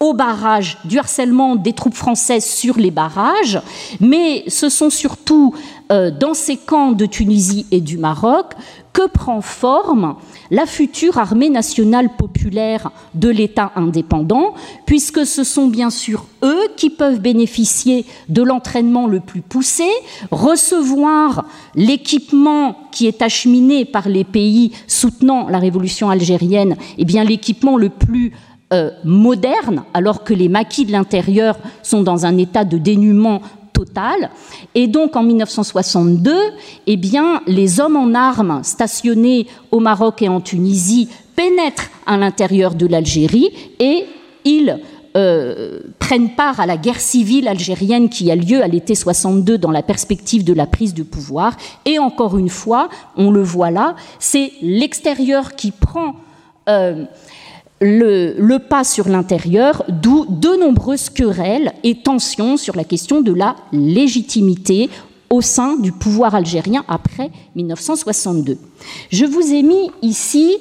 [0.00, 3.60] au barrage, du harcèlement des troupes françaises sur les barrages,
[4.00, 5.54] mais ce sont surtout
[5.92, 8.54] euh, dans ces camps de Tunisie et du Maroc
[8.92, 10.16] que prend forme
[10.50, 14.54] la future armée nationale populaire de l'État indépendant,
[14.86, 19.88] puisque ce sont bien sûr eux qui peuvent bénéficier de l'entraînement le plus poussé,
[20.30, 27.24] recevoir l'équipement qui est acheminé par les pays soutenant la révolution algérienne, et eh bien
[27.24, 28.32] l'équipement le plus
[28.72, 33.42] euh, moderne, alors que les maquis de l'intérieur sont dans un état de dénuement
[34.74, 36.34] et donc en 1962,
[36.86, 42.74] eh bien, les hommes en armes stationnés au Maroc et en Tunisie pénètrent à l'intérieur
[42.74, 44.04] de l'Algérie et
[44.44, 44.80] ils
[45.16, 49.70] euh, prennent part à la guerre civile algérienne qui a lieu à l'été 62 dans
[49.70, 51.56] la perspective de la prise de pouvoir.
[51.84, 56.14] Et encore une fois, on le voit là, c'est l'extérieur qui prend
[56.68, 57.04] euh,
[57.82, 63.56] le, pas sur l'intérieur, d'où de nombreuses querelles et tensions sur la question de la
[63.72, 64.88] légitimité
[65.30, 68.58] au sein du pouvoir algérien après 1962.
[69.10, 70.58] Je vous ai mis ici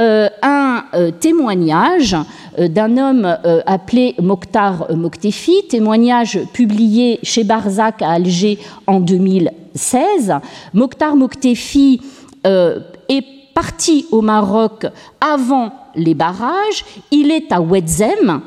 [0.00, 2.16] euh, un euh, témoignage
[2.58, 10.34] euh, d'un homme appelé Mokhtar Moktefi, témoignage publié chez Barzac à Alger en 2016.
[10.72, 12.00] Mokhtar Moktefi
[12.44, 14.86] est parti au Maroc
[15.20, 16.84] avant les barrages.
[17.10, 18.40] Il est à Ouedzem.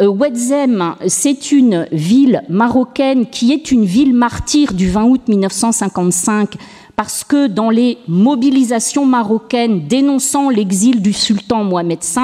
[0.00, 6.56] Ouedzem, c'est une ville marocaine qui est une ville martyre du 20 août 1955
[6.96, 12.20] parce que dans les mobilisations marocaines dénonçant l'exil du sultan Mohamed V,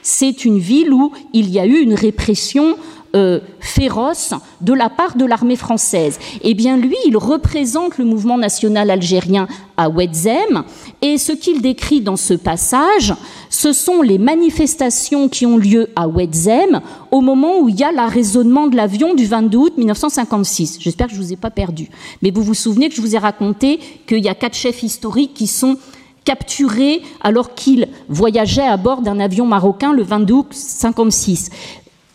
[0.00, 2.74] c'est une ville où il y a eu une répression
[3.14, 6.18] euh, féroce de la part de l'armée française.
[6.42, 9.46] Eh bien, lui, il représente le mouvement national algérien
[9.76, 10.64] à Ouedzem,
[11.02, 13.14] et ce qu'il décrit dans ce passage,
[13.50, 17.92] ce sont les manifestations qui ont lieu à Ouedzem au moment où il y a
[17.92, 20.78] l'arraisonnement de l'avion du 22 août 1956.
[20.80, 21.88] J'espère que je ne vous ai pas perdu.
[22.22, 25.34] Mais vous vous souvenez que je vous ai raconté qu'il y a quatre chefs historiques
[25.34, 25.76] qui sont
[26.24, 31.50] capturés alors qu'ils voyageaient à bord d'un avion marocain le 22 août 1956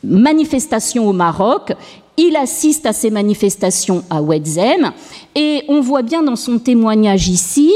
[0.04, 1.74] manifestations au Maroc.
[2.18, 4.92] Il assiste à ces manifestations à Ouedzem
[5.36, 7.72] et on voit bien dans son témoignage ici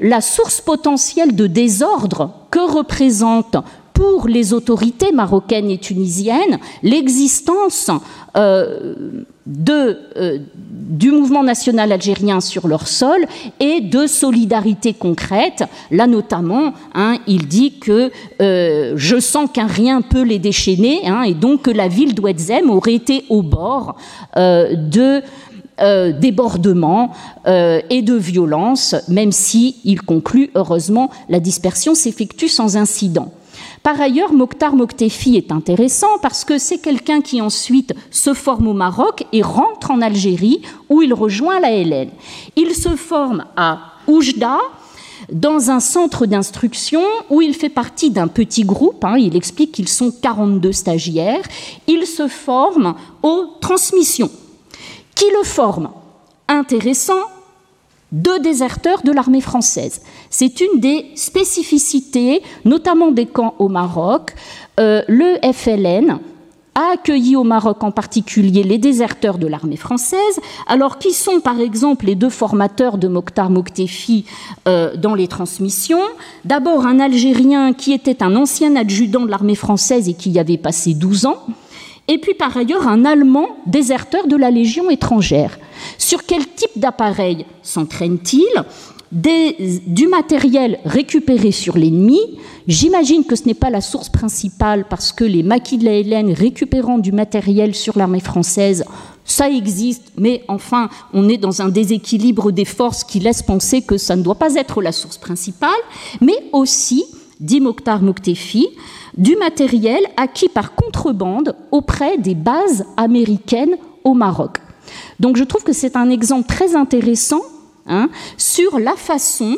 [0.00, 3.56] la source potentielle de désordre que représente
[3.94, 7.90] pour les autorités marocaines et tunisiennes l'existence
[8.36, 9.22] euh,
[9.68, 13.24] euh, du mouvement national algérien sur leur sol
[13.60, 15.64] et de solidarité concrète.
[15.92, 18.10] Là notamment, hein, il dit que
[18.42, 22.70] euh, je sens qu'un rien peut les déchaîner hein, et donc que la ville d'Ouedzem
[22.70, 23.96] aurait été au bord
[24.36, 25.22] de
[26.20, 27.12] débordements
[27.46, 33.32] et de violence, même si, il conclut, heureusement, la dispersion s'effectue sans incident.
[33.84, 38.72] Par ailleurs, Mokhtar Moktefi est intéressant parce que c'est quelqu'un qui ensuite se forme au
[38.72, 42.08] Maroc et rentre en Algérie où il rejoint la LN.
[42.56, 44.56] Il se forme à Oujda,
[45.30, 49.04] dans un centre d'instruction où il fait partie d'un petit groupe.
[49.04, 49.16] Hein.
[49.18, 51.44] il explique qu'ils sont 42 stagiaires.
[51.86, 54.30] Il se forme aux transmissions.
[55.14, 55.90] Qui le forme?
[56.48, 57.20] Intéressant,
[58.14, 60.00] deux déserteurs de l'armée française.
[60.30, 64.34] C'est une des spécificités, notamment des camps au Maroc.
[64.78, 66.20] Euh, le FLN
[66.76, 71.60] a accueilli au Maroc en particulier les déserteurs de l'armée française, alors qui sont par
[71.60, 74.24] exemple les deux formateurs de Mokhtar Moktefi
[74.68, 76.02] euh, dans les transmissions.
[76.44, 80.58] D'abord un Algérien qui était un ancien adjudant de l'armée française et qui y avait
[80.58, 81.38] passé 12 ans,
[82.06, 85.58] et puis par ailleurs un Allemand déserteur de la Légion étrangère.
[85.98, 88.64] Sur quel type d'appareil s'entraîne-t-il
[89.14, 92.18] du matériel récupéré sur l'ennemi.
[92.66, 96.32] J'imagine que ce n'est pas la source principale parce que les maquis de la Hélène
[96.32, 98.84] récupérant du matériel sur l'armée française,
[99.24, 103.98] ça existe, mais enfin, on est dans un déséquilibre des forces qui laisse penser que
[103.98, 105.70] ça ne doit pas être la source principale,
[106.20, 107.04] mais aussi,
[107.40, 108.66] dit Mokhtar Mouktefi,
[109.16, 114.58] du matériel acquis par contrebande auprès des bases américaines au Maroc.
[115.20, 117.42] Donc je trouve que c'est un exemple très intéressant
[117.86, 119.56] hein, sur la façon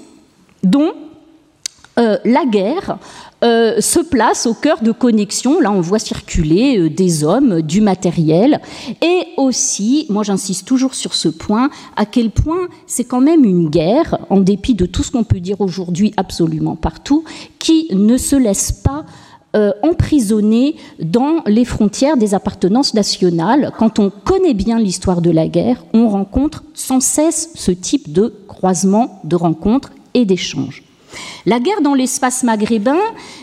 [0.63, 0.93] dont
[1.99, 2.99] euh, la guerre
[3.43, 5.61] euh, se place au cœur de connexions.
[5.61, 8.61] Là, on voit circuler euh, des hommes, du matériel,
[9.03, 13.71] et aussi, moi j'insiste toujours sur ce point, à quel point c'est quand même une
[13.71, 17.25] guerre, en dépit de tout ce qu'on peut dire aujourd'hui absolument partout,
[17.59, 19.07] qui ne se laisse pas
[19.57, 23.73] euh, emprisonnés dans les frontières des appartenances nationales.
[23.79, 28.35] Quand on connaît bien l'histoire de la guerre, on rencontre sans cesse ce type de
[28.49, 30.83] croisement, de rencontres et d'échanges.
[31.47, 32.99] La guerre dans l'espace maghrébin,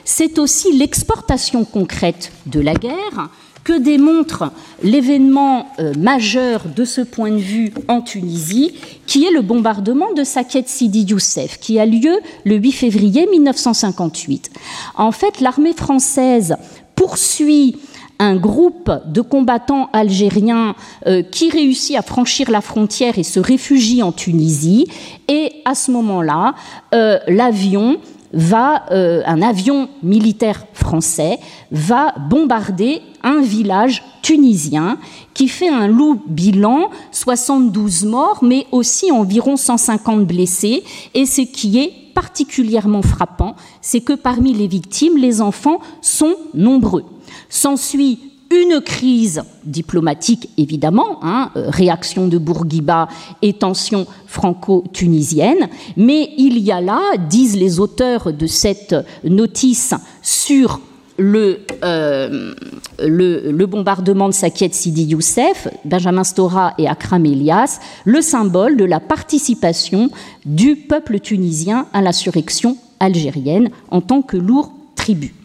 [0.05, 3.29] c'est aussi l'exportation concrète de la guerre,
[3.63, 8.73] que démontre l'événement euh, majeur de ce point de vue en Tunisie,
[9.07, 14.51] qui est le bombardement de Saket Sidi Youssef, qui a lieu le 8 février 1958.
[14.95, 16.55] En fait, l'armée française
[16.95, 17.77] poursuit
[18.19, 20.75] un groupe de combattants algériens
[21.07, 24.87] euh, qui réussit à franchir la frontière et se réfugie en Tunisie.
[25.27, 26.53] Et à ce moment-là,
[26.93, 27.97] euh, l'avion
[28.33, 31.39] va, un avion militaire français
[31.71, 34.97] va bombarder un village tunisien
[35.33, 40.83] qui fait un loup bilan, 72 morts, mais aussi environ 150 blessés.
[41.13, 47.05] Et ce qui est particulièrement frappant, c'est que parmi les victimes, les enfants sont nombreux.
[47.49, 48.19] S'ensuit
[48.61, 53.07] une crise diplomatique, évidemment, hein, euh, réaction de Bourguiba
[53.41, 60.79] et tension franco-tunisienne, mais il y a là, disent les auteurs de cette notice sur
[61.17, 62.53] le, euh,
[62.99, 68.99] le, bombardement de Sakiet Sidi Youssef, Benjamin Stora et Akram Elias, le symbole de la
[68.99, 70.09] participation
[70.45, 75.35] du peuple tunisien à l'insurrection algérienne en tant que lourd tribut.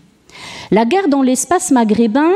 [0.70, 2.30] La guerre dans l'espace maghrébin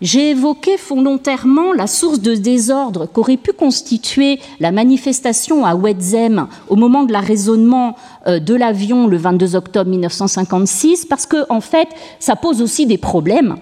[0.00, 6.76] j'ai évoqué volontairement la source de désordre qu'aurait pu constituer la manifestation à Ouedzem au
[6.76, 12.36] moment de l'arraisonnement euh, de l'avion le 22 octobre 1956, parce que en fait, ça
[12.36, 13.56] pose aussi des problèmes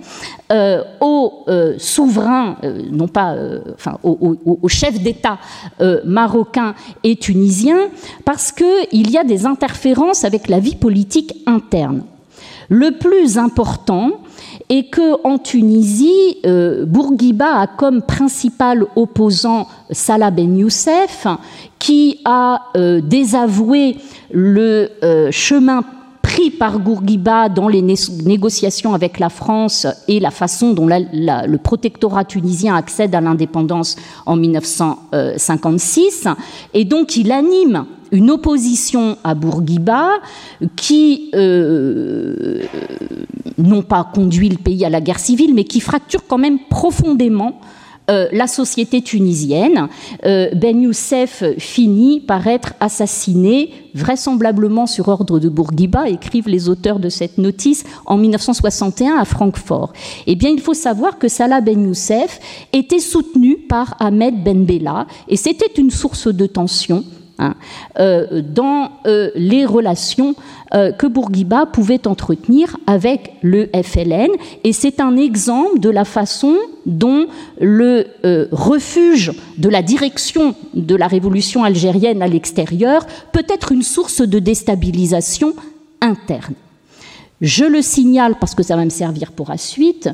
[0.52, 2.56] euh, aux euh, souverains,
[2.90, 3.34] non pas,
[3.74, 5.38] enfin, aux, aux chefs d'État
[6.04, 7.88] marocains et tunisiens,
[8.24, 12.02] parce qu'il y a des interférences avec la vie politique interne.
[12.68, 14.21] Le plus important,
[14.72, 21.26] et que en Tunisie, euh, Bourguiba a comme principal opposant Salah Ben Youssef,
[21.78, 23.98] qui a euh, désavoué
[24.30, 25.84] le euh, chemin
[26.22, 32.24] pris par Bourguiba dans les négociations avec la France et la façon dont le protectorat
[32.24, 36.28] tunisien accède à l'indépendance en 1956.
[36.72, 40.20] Et donc il anime une opposition à Bourguiba
[40.76, 42.62] qui euh,
[43.58, 47.60] n'ont pas conduit le pays à la guerre civile, mais qui fracture quand même profondément
[48.10, 49.88] euh, la société tunisienne.
[50.26, 56.98] Euh, ben Youssef finit par être assassiné, vraisemblablement sur ordre de Bourguiba, écrivent les auteurs
[56.98, 59.92] de cette notice, en 1961 à Francfort.
[60.26, 62.40] Eh bien, il faut savoir que Salah Ben Youssef
[62.72, 67.04] était soutenu par Ahmed Ben Bella, et c'était une source de tension
[67.42, 67.54] Hein,
[67.98, 70.36] euh, dans euh, les relations
[70.74, 74.30] euh, que Bourguiba pouvait entretenir avec le FLN.
[74.62, 76.54] Et c'est un exemple de la façon
[76.86, 77.26] dont
[77.60, 78.06] le
[78.52, 84.38] refuge de la direction de la révolution algérienne à l'extérieur peut être une source de
[84.38, 85.54] déstabilisation
[86.00, 86.54] interne.
[87.40, 90.08] Je le signale parce que ça va me servir pour la suite,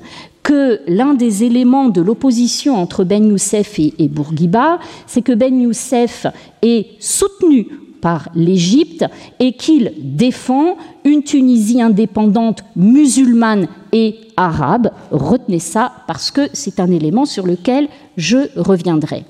[0.49, 6.27] que l'un des éléments de l'opposition entre Ben Youssef et, Bourguiba, c'est que Ben Youssef
[6.63, 7.67] est soutenu
[8.01, 9.05] par l'Égypte
[9.41, 14.91] et qu'il défend une Tunisie indépendante musulmane et arabe.
[15.11, 19.25] Retenez ça parce que c'est un élément sur lequel je reviendrai.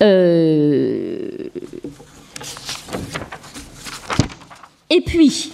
[0.00, 1.28] Euh,
[4.88, 5.52] et puis,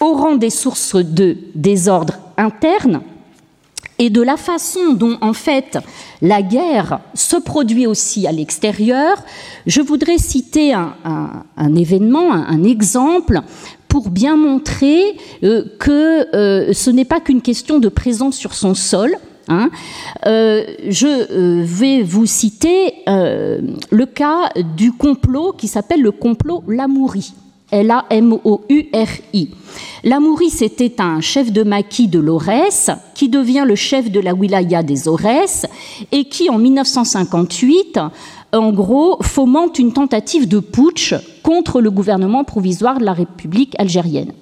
[0.00, 3.02] au rang des sources de désordre interne
[4.04, 5.78] et de la façon dont en fait
[6.20, 9.16] la guerre se produit aussi à l'extérieur,
[9.66, 13.40] je voudrais citer un, événement, un, exemple
[13.88, 18.74] pour bien montrer euh, que euh, ce n'est pas qu'une question de présence sur son
[18.74, 19.16] sol.
[19.48, 19.70] Hein.
[20.26, 27.32] Euh, je vais vous citer le cas du complot qui s'appelle le complot Lamourie.
[27.74, 29.48] L-A-M-O-U-R-I.
[30.04, 34.84] Lamoury, c'était un chef de maquis de l'Aurès qui devient le chef de la wilaya
[34.84, 35.66] des Aurès
[36.12, 37.98] et qui, en 1958,
[38.52, 44.32] en gros, fomente une tentative de putsch contre le gouvernement provisoire de la République algérienne.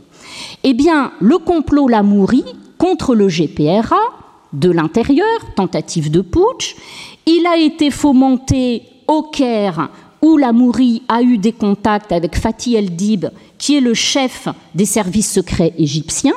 [0.62, 2.45] Eh bien, le complot Lamoury
[2.77, 3.97] contre le GPRA
[4.53, 6.77] de l'intérieur, tentative de putsch,
[7.25, 9.88] il a été fomenté au Caire
[10.22, 13.26] où la Mourie a eu des contacts avec Fatih El-Dib,
[13.58, 16.35] qui est le chef des services secrets égyptiens.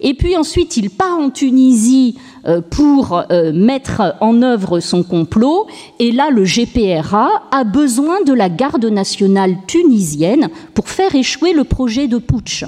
[0.00, 5.66] Et puis ensuite, il part en Tunisie euh, pour euh, mettre en œuvre son complot.
[5.98, 11.64] Et là, le GPRA a besoin de la garde nationale tunisienne pour faire échouer le
[11.64, 12.64] projet de putsch.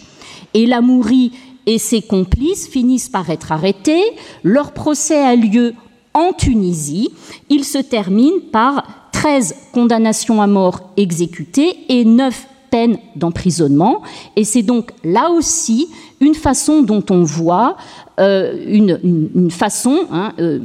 [0.54, 1.32] Et la Mourie
[1.66, 4.02] et ses complices finissent par être arrêtés.
[4.42, 5.74] Leur procès a lieu
[6.14, 7.10] en Tunisie.
[7.50, 14.02] Il se termine par 13 condamnations à mort exécutées et 9 peines d'emprisonnement.
[14.36, 15.88] Et c'est donc là aussi
[16.20, 17.76] une façon dont on voit
[18.20, 20.60] euh, une, façon, hein, euh,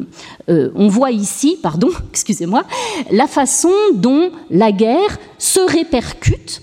[0.50, 2.64] euh, on voit ici, pardon, excusez-moi,
[3.10, 6.62] la façon dont la guerre se répercute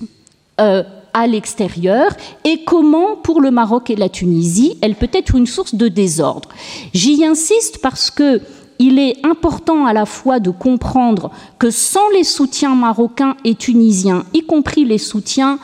[0.59, 2.11] à l'extérieur
[2.45, 6.51] et comment, pour le Maroc et la Tunisie, elle peut être une source de désordre.
[6.93, 8.43] J'y insiste parce que
[8.81, 14.25] il est important à la fois de comprendre que sans les soutiens marocains et tunisiens,
[14.33, 15.59] y compris les soutiens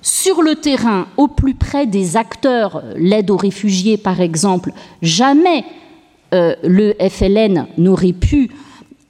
[0.00, 5.64] sur le terrain, au plus près des acteurs, l'aide aux réfugiés par exemple, jamais
[6.32, 8.50] euh, le FLN n'aurait pu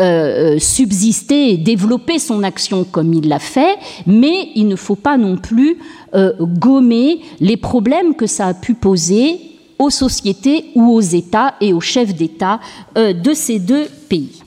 [0.00, 3.76] euh, subsister et développer son action comme il l'a fait,
[4.08, 5.78] mais il ne faut pas non plus
[6.16, 9.51] euh, gommer les problèmes que ça a pu poser
[9.82, 12.60] aux sociétés ou aux États et aux chefs d'État
[12.96, 14.42] euh, de ces deux pays.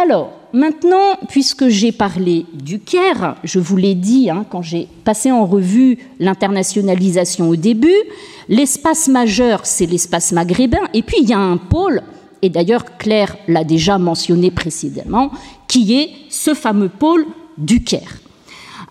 [0.00, 5.32] Alors, maintenant, puisque j'ai parlé du Caire, je vous l'ai dit hein, quand j'ai passé
[5.32, 7.96] en revue l'internationalisation au début,
[8.48, 12.02] l'espace majeur, c'est l'espace maghrébin, et puis il y a un pôle,
[12.42, 15.32] et d'ailleurs Claire l'a déjà mentionné précédemment,
[15.66, 17.26] qui est ce fameux pôle
[17.56, 18.20] du Caire.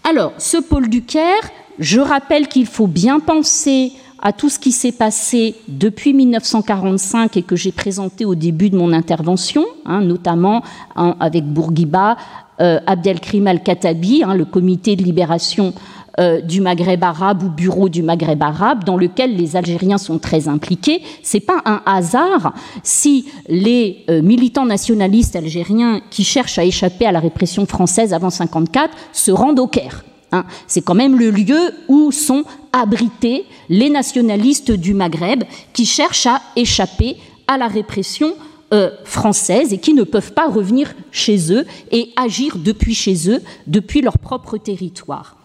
[0.03, 4.71] Alors, ce pôle du Caire, je rappelle qu'il faut bien penser à tout ce qui
[4.71, 10.63] s'est passé depuis 1945 et que j'ai présenté au début de mon intervention, hein, notamment
[10.95, 12.17] avec Bourguiba,
[12.59, 15.73] euh, Abdelkrim al-Khattabi, hein, le comité de libération
[16.19, 20.47] euh, du Maghreb arabe ou bureau du Maghreb arabe, dans lequel les Algériens sont très
[20.47, 21.03] impliqués.
[21.21, 27.11] C'est pas un hasard si les euh, militants nationalistes algériens qui cherchent à échapper à
[27.11, 30.03] la répression française avant 54 se rendent au Caire.
[30.31, 30.45] Hein.
[30.67, 36.41] C'est quand même le lieu où sont abrités les nationalistes du Maghreb qui cherchent à
[36.55, 37.17] échapper
[37.47, 38.33] à la répression
[38.73, 43.41] euh, française et qui ne peuvent pas revenir chez eux et agir depuis chez eux,
[43.65, 45.37] depuis leur propre territoire.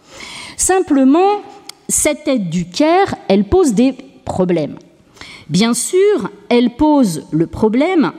[0.57, 1.41] Simplement,
[1.87, 4.77] cette aide du Caire, elle pose des problèmes.
[5.49, 8.11] Bien sûr, elle pose le problème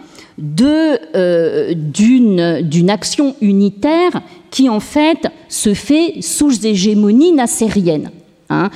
[0.63, 4.23] euh, d'une action unitaire
[4.55, 8.13] qui en fait se fait sous hégémonie nassérienne.
[8.49, 8.71] Hein.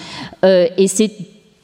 [0.45, 1.12] Euh, et c'est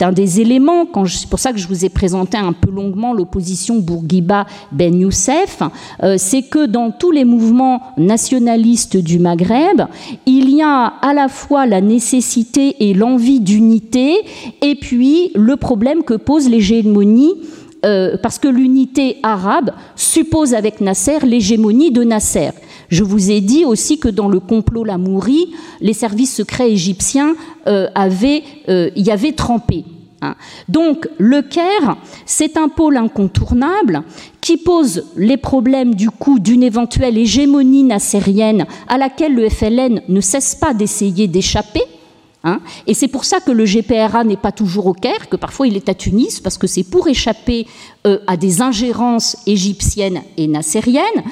[0.01, 3.81] un des éléments, c'est pour ça que je vous ai présenté un peu longuement l'opposition
[3.81, 5.63] Bourguiba-Ben Youssef,
[6.05, 9.83] euh, c'est que dans tous les mouvements nationalistes du Maghreb,
[10.27, 14.15] il y a à la fois la nécessité et l'envie d'unité,
[14.63, 17.33] et puis le problème que pose l'hégémonie
[17.85, 22.51] euh, parce que l'unité arabe suppose avec Nasser l'hégémonie de Nasser.
[22.95, 27.35] Je vous ai dit aussi que dans le complot Lamouri, les services secrets égyptiens
[27.67, 29.85] euh, avaient, euh, y avaient trempé.
[30.23, 30.37] Hein.
[30.69, 34.05] Donc le Caire, c'est un pôle incontournable
[34.41, 40.21] qui pose les problèmes du coup d'une éventuelle hégémonie nassérienne à laquelle le FLN ne
[40.21, 41.83] cesse pas d'essayer d'échapper.
[42.47, 42.61] Hein.
[42.87, 45.77] et c'est pour ça que le GPRA n'est pas toujours au Caire, que parfois il
[45.77, 47.67] est à Tunis, parce que c'est pour échapper
[48.07, 51.25] euh, à des ingérences égyptiennes et nassériennes.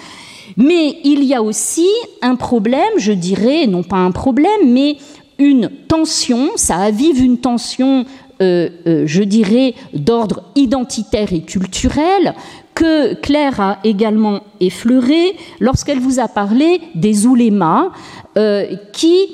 [0.56, 1.88] Mais il y a aussi
[2.20, 4.96] un problème, je dirais, non pas un problème, mais
[5.38, 8.04] une tension, ça avive une tension,
[8.40, 12.34] euh, euh, je dirais, d'ordre identitaire et culturel,
[12.74, 17.90] que Claire a également effleuré lorsqu'elle vous a parlé des oulémas
[18.38, 19.28] euh, qui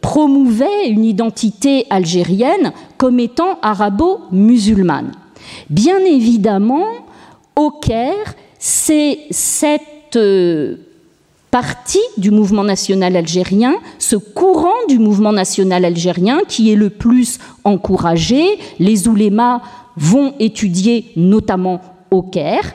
[0.00, 5.12] promouvaient une identité algérienne comme étant arabo-musulmane.
[5.70, 6.88] Bien évidemment,
[7.54, 8.34] au Caire,
[8.66, 10.76] c'est cette euh,
[11.50, 17.40] partie du mouvement national algérien, ce courant du mouvement national algérien qui est le plus
[17.64, 18.42] encouragé.
[18.78, 19.60] Les oulémas
[19.98, 22.72] vont étudier notamment au Caire.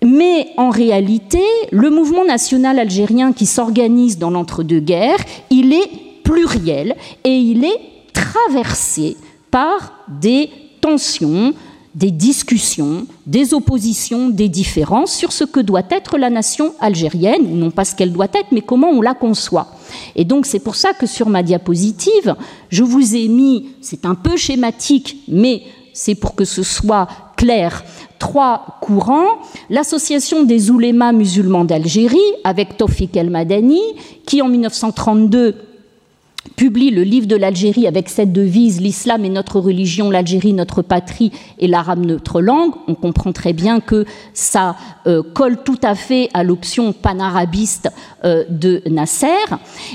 [0.00, 5.90] Mais en réalité, le mouvement national algérien qui s'organise dans l'entre-deux-guerres, il est
[6.22, 7.80] pluriel et il est
[8.12, 9.16] traversé
[9.50, 10.50] par des
[10.80, 11.52] tensions,
[11.96, 17.70] des discussions, des oppositions, des différences sur ce que doit être la nation algérienne, non
[17.70, 19.68] pas ce qu'elle doit être, mais comment on la conçoit.
[20.14, 22.36] Et donc c'est pour ça que sur ma diapositive,
[22.68, 25.62] je vous ai mis, c'est un peu schématique, mais
[25.94, 27.82] c'est pour que ce soit clair,
[28.18, 29.40] trois courants.
[29.70, 33.80] L'association des oulémas musulmans d'Algérie, avec Tofik El Madani,
[34.26, 35.54] qui en 1932
[36.54, 41.32] publie le livre de l'Algérie avec cette devise L'islam est notre religion, l'Algérie notre patrie
[41.58, 44.76] et l'arabe notre langue, on comprend très bien que ça
[45.06, 47.88] euh, colle tout à fait à l'option panarabiste
[48.24, 49.26] euh, de Nasser.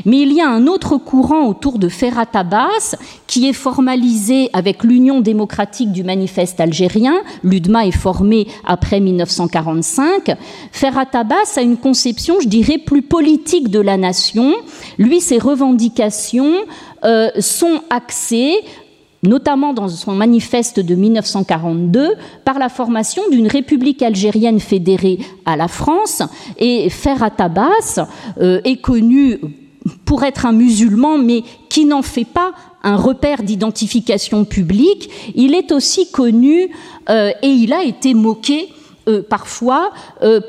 [0.05, 2.95] Mais il y a un autre courant autour de Ferhat Abbas
[3.27, 7.21] qui est formalisé avec l'Union démocratique du manifeste algérien.
[7.43, 10.35] L'UDMA est formé après 1945.
[10.71, 14.53] Ferhat Abbas a une conception, je dirais, plus politique de la nation.
[14.97, 16.40] Lui, ses revendications
[17.03, 18.55] euh, sont axés
[19.23, 25.67] notamment dans son manifeste de 1942, par la formation d'une république algérienne fédérée à la
[25.67, 26.23] France.
[26.57, 27.99] Et Ferhat Abbas
[28.39, 29.39] euh, est connu
[30.05, 35.11] pour être un musulman, mais qui n'en fait pas un repère d'identification publique.
[35.35, 36.71] Il est aussi connu
[37.11, 38.69] euh, et il a été moqué
[39.29, 39.91] parfois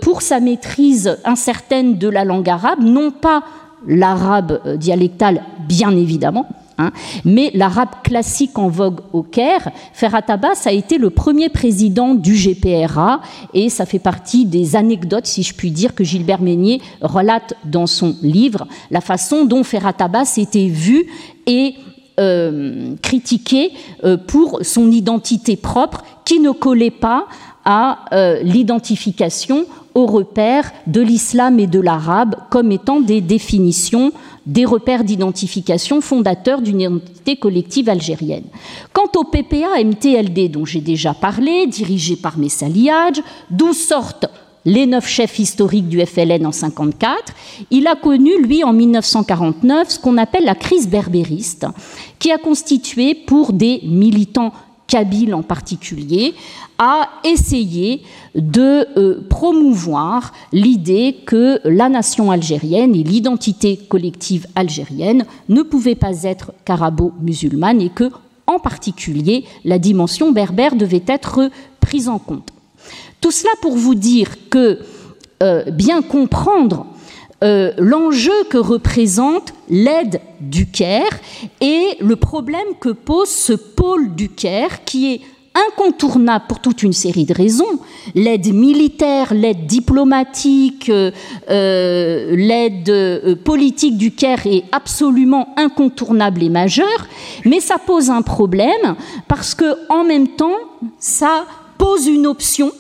[0.03, 3.43] pour sa maîtrise incertaine de la langue arabe, non pas
[3.87, 6.47] l'arabe euh, dialectal, bien évidemment,
[6.79, 6.93] hein,
[7.25, 9.71] mais l'arabe classique en vogue au Caire.
[9.93, 13.21] Ferhat Abbas a été le premier président du GPRA
[13.55, 17.87] et ça fait partie des anecdotes, si je puis dire, que Gilbert Meignet relate dans
[17.87, 21.07] son livre, la façon dont Ferhat Abbas était vu
[21.47, 21.75] et
[22.21, 23.73] euh, critiqué
[24.05, 27.27] euh, pour son identité propre qui ne collait pas
[27.65, 27.99] à
[28.43, 34.13] l'identification aux repères de l'islam et de l'arabe comme étant des définitions,
[34.47, 38.45] des repères d'identification fondateurs d'une identité collective algérienne.
[38.93, 42.67] Quant au PPA-MTLD dont j'ai déjà parlé, dirigé par Messa
[43.51, 44.27] d'où sortent
[44.65, 47.35] les neuf chefs historiques du FLN en 54,
[47.71, 51.67] il a connu, lui, en 1949, ce qu'on appelle la crise berbériste,
[52.19, 54.53] qui a constitué pour des militants
[54.87, 56.35] kabyles en particulier,
[56.79, 58.03] a essayé
[58.35, 66.25] de euh, promouvoir l'idée que la nation algérienne et l'identité collective algérienne ne pouvaient pas
[66.25, 68.11] être carabo-musulmanes et que,
[68.47, 72.51] en particulier, la dimension berbère devait être prise en compte.
[73.21, 74.81] Tout cela pour vous dire que
[75.43, 76.87] euh, bien comprendre
[77.43, 81.19] euh, l'enjeu que représente l'aide du Caire
[81.61, 85.21] et le problème que pose ce pôle du Caire qui est
[85.55, 87.81] incontournable pour toute une série de raisons.
[88.15, 97.07] L'aide militaire, l'aide diplomatique, euh, l'aide politique du Caire est absolument incontournable et majeure,
[97.45, 98.95] mais ça pose un problème
[99.29, 100.57] parce que en même temps,
[100.99, 101.45] ça
[101.77, 102.73] pose une option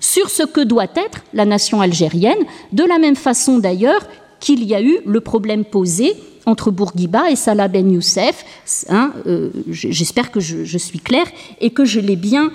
[0.00, 2.38] sur ce que doit être la nation algérienne,
[2.72, 4.00] de la même façon d'ailleurs
[4.40, 8.44] qu'il y a eu le problème posé entre Bourguiba et Salah Ben Youssef.
[8.88, 11.26] Hein, euh, j'espère que je, suis claire
[11.60, 12.50] et que je l'ai bien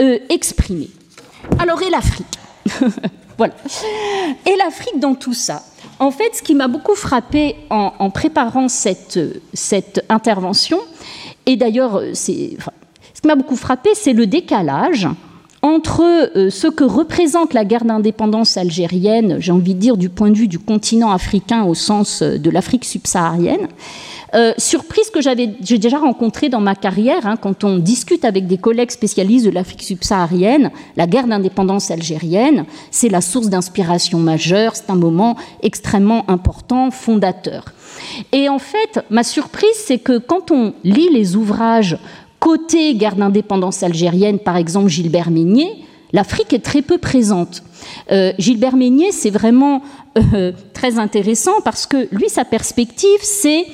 [0.00, 0.90] euh, exprimé.
[1.58, 2.26] Alors, et l'Afrique
[3.38, 3.54] Voilà.
[4.46, 5.62] Et l'Afrique dans tout ça
[6.00, 9.20] En fait, ce qui m'a beaucoup frappé en, préparant cette,
[9.54, 10.80] cette intervention,
[11.46, 12.58] et d'ailleurs, ce qui
[13.24, 15.06] m'a beaucoup frappé, c'est le décalage
[15.68, 16.02] entre
[16.36, 20.36] euh, ce que représente la guerre d'indépendance algérienne, j'ai envie de dire du point de
[20.36, 23.68] vue du continent africain au sens euh, de l'Afrique subsaharienne,
[24.34, 28.46] euh, surprise que j'avais, j'ai déjà rencontrée dans ma carrière, hein, quand on discute avec
[28.46, 34.76] des collègues spécialistes de l'Afrique subsaharienne, la guerre d'indépendance algérienne, c'est la source d'inspiration majeure,
[34.76, 37.72] c'est un moment extrêmement important, fondateur.
[38.32, 41.96] Et en fait, ma surprise, c'est que quand on lit les ouvrages
[42.40, 45.76] Côté guerre d'indépendance algérienne, par exemple Gilbert Meignet,
[46.12, 47.62] l'Afrique est très peu présente.
[48.12, 49.82] Euh, Gilbert Meignet, c'est vraiment
[50.34, 53.66] euh, très intéressant parce que lui, sa perspective, c'est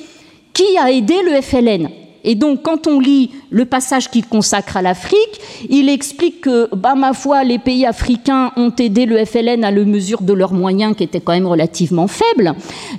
[0.53, 1.89] qui a aidé le FLN
[2.27, 5.39] et donc, quand on lit le passage qu'il consacre à l'Afrique,
[5.69, 9.85] il explique que, bah, ma foi, les pays africains ont aidé le FLN à la
[9.85, 12.53] mesure de leurs moyens qui étaient quand même relativement faibles.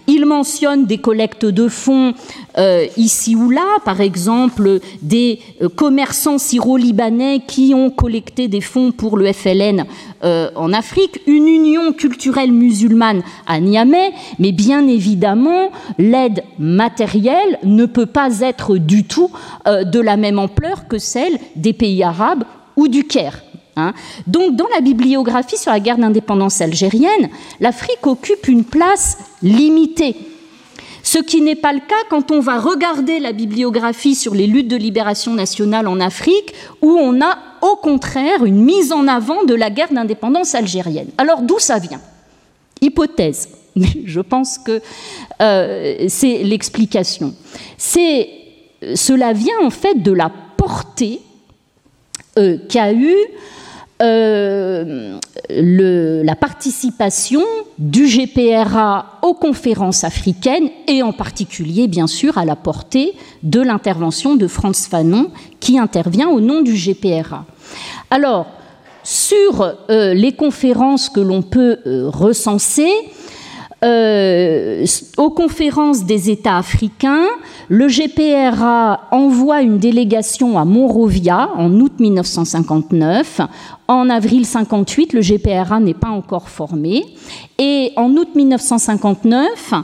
[0.06, 2.14] Il mentionne des collectes de fonds
[2.56, 8.92] euh, ici ou là, par exemple, des euh, commerçants syro-libanais qui ont collecté des fonds
[8.92, 9.84] pour le FLN
[10.24, 17.84] euh, en Afrique, une union culturelle musulmane à Niamey, mais bien évidemment, l'aide matérielle ne
[17.84, 19.30] peut pas être du tout
[19.66, 20.45] de la même ampleur
[20.88, 22.44] que celle des pays arabes
[22.76, 23.42] ou du Caire.
[23.76, 23.92] Hein.
[24.26, 27.28] Donc, dans la bibliographie sur la guerre d'indépendance algérienne,
[27.60, 30.16] l'Afrique occupe une place limitée.
[31.02, 34.68] Ce qui n'est pas le cas quand on va regarder la bibliographie sur les luttes
[34.68, 39.54] de libération nationale en Afrique, où on a au contraire une mise en avant de
[39.54, 41.10] la guerre d'indépendance algérienne.
[41.16, 42.00] Alors d'où ça vient?
[42.80, 43.50] Hypothèse,
[44.04, 44.80] je pense que
[45.40, 47.34] euh, c'est l'explication.
[47.78, 48.45] C'est
[48.94, 51.20] cela vient en fait de la portée
[52.38, 53.14] euh, qu'a eu
[54.02, 55.18] euh,
[55.48, 57.42] la participation
[57.78, 64.36] du GPRA aux conférences africaines et en particulier, bien sûr, à la portée de l'intervention
[64.36, 67.46] de Franz Fanon qui intervient au nom du GPRA.
[68.10, 68.46] Alors,
[69.02, 72.90] sur euh, les conférences que l'on peut euh, recenser,
[73.86, 74.84] euh,
[75.16, 77.26] aux conférences des États africains,
[77.68, 83.42] le GPRA envoie une délégation à Monrovia en août 1959.
[83.86, 87.04] En avril 58, le GPRA n'est pas encore formé.
[87.58, 89.74] Et en août 1959,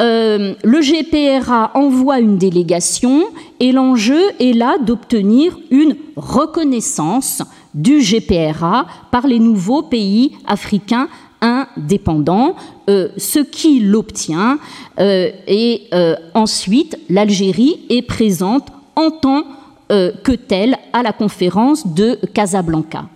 [0.00, 3.24] euh, le GPRA envoie une délégation
[3.60, 7.42] et l'enjeu est là d'obtenir une reconnaissance
[7.74, 11.08] du GPRA par les nouveaux pays africains
[11.40, 12.56] indépendants,
[12.88, 14.58] euh, ce qui l'obtient.
[14.98, 15.88] Euh, et
[16.34, 19.44] ensuite, l'Algérie est présente en tant
[19.88, 23.06] que telle à la conférence de Casablanca.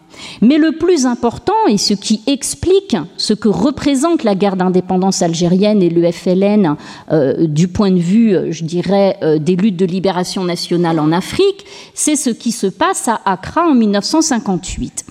[0.40, 5.82] Mais le plus important, et ce qui explique ce que représente la guerre d'indépendance algérienne
[5.82, 6.76] et le FLN
[7.10, 11.12] euh, du point de vue, euh, je dirais, euh, des luttes de libération nationale en
[11.12, 11.64] Afrique,
[11.94, 15.04] c'est ce qui se passe à Accra en 1958.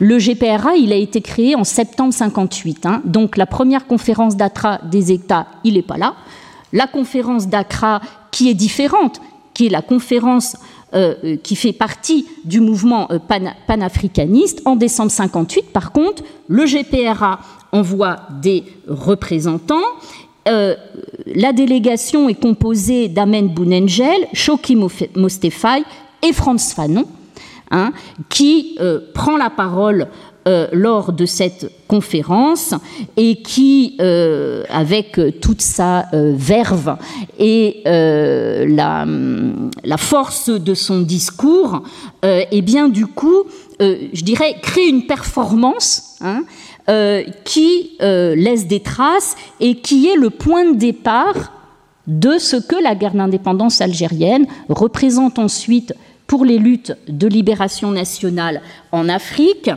[0.00, 2.86] Le GPRA, a été créé en septembre 58.
[2.86, 3.02] Hein.
[3.04, 6.14] donc la première conférence d'Accra des États, il n'est pas là.
[6.72, 9.20] La conférence d'Accra, qui est différente,
[9.54, 10.56] qui est la conférence
[11.42, 13.08] qui fait partie du mouvement
[13.66, 14.62] panafricaniste.
[14.64, 17.40] En décembre 58, par contre, le GPRA
[17.72, 19.84] envoie des représentants.
[20.46, 24.76] la délégation est composée d'Amen Bounengel, Shoki
[25.14, 25.82] Mostefai
[26.22, 27.04] et Franz Fanon,
[27.70, 27.92] hein,
[28.28, 28.78] qui
[29.14, 30.08] prend la parole
[30.48, 32.72] euh, lors de cette conférence
[33.18, 36.96] et qui, euh, avec toute sa euh, verve
[37.38, 39.04] et la,
[39.84, 41.82] la, force de son discours,
[42.22, 43.44] eh bien du coup,
[43.80, 46.16] je dirais, crée une performance.
[46.20, 46.44] Hein,
[47.44, 51.52] qui laisse des traces et qui est le point de départ
[52.06, 55.92] de ce que la guerre d'indépendance algérienne représente ensuite
[56.28, 58.60] pour les luttes de libération nationale
[58.92, 59.70] en Afrique,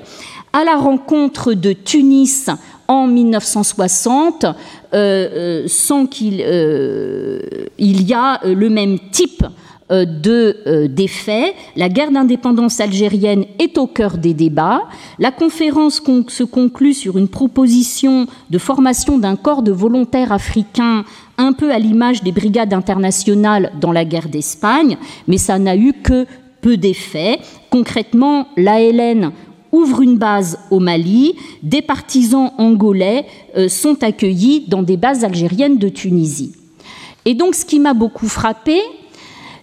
[0.53, 2.49] à la rencontre de Tunis
[2.89, 4.51] en 1960, euh,
[4.93, 7.39] euh, sans qu'il euh,
[7.79, 9.43] il y a le même type
[9.89, 11.53] de d'effets.
[11.75, 14.83] La guerre d'indépendance algérienne est au cœur des débats.
[15.19, 21.03] La conférence se conclut sur une proposition de formation d'un corps de volontaires africains
[21.37, 24.97] un peu à l'image des brigades internationales dans la guerre d'Espagne,
[25.27, 26.25] mais ça n'a eu que
[26.61, 27.39] peu d'effets.
[27.69, 29.31] Concrètement, l'ALN
[29.71, 33.25] ouvre une base au Mali, des partisans angolais
[33.57, 36.53] euh, sont accueillis dans des bases algériennes de Tunisie.
[37.25, 38.79] Et donc ce qui m'a beaucoup frappé,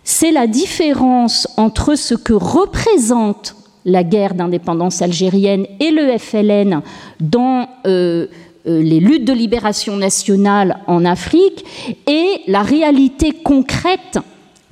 [0.04, 6.82] c'est la différence entre ce que représente la guerre d'indépendance algérienne et le FLN
[7.20, 8.26] dans euh,
[8.66, 11.64] euh, les luttes de libération nationale en Afrique
[12.06, 14.18] et la réalité concrète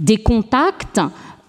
[0.00, 1.00] des contacts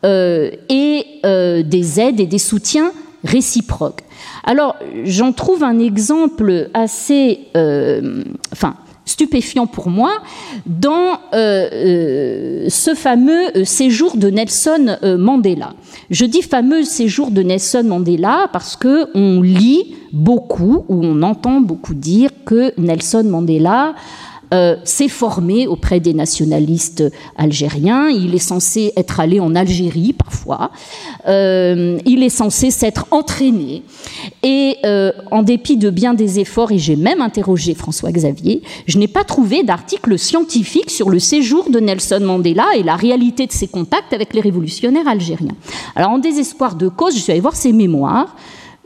[0.08, 2.92] et des aides et des soutiens
[3.24, 4.02] réciproque.
[4.44, 10.12] Alors, j'en trouve un exemple assez, euh, enfin, stupéfiant pour moi
[10.66, 15.74] dans euh, euh, ce fameux séjour de Nelson Mandela.
[16.10, 21.62] Je dis fameux séjour de Nelson Mandela parce que on lit beaucoup ou on entend
[21.62, 23.96] beaucoup dire que Nelson Mandela
[24.54, 27.04] euh, s'est formé auprès des nationalistes
[27.36, 28.08] algériens.
[28.08, 30.72] Il est censé être allé en Algérie parfois.
[31.28, 33.84] Euh, il est censé s'être entraîné.
[34.44, 38.98] Et euh, en dépit de bien des efforts, et j'ai même interrogé François Xavier, je
[38.98, 43.52] n'ai pas trouvé d'article scientifique sur le séjour de Nelson Mandela et la réalité de
[43.52, 45.56] ses contacts avec les révolutionnaires algériens.
[45.96, 48.36] Alors en désespoir de cause, je suis allée voir ses mémoires.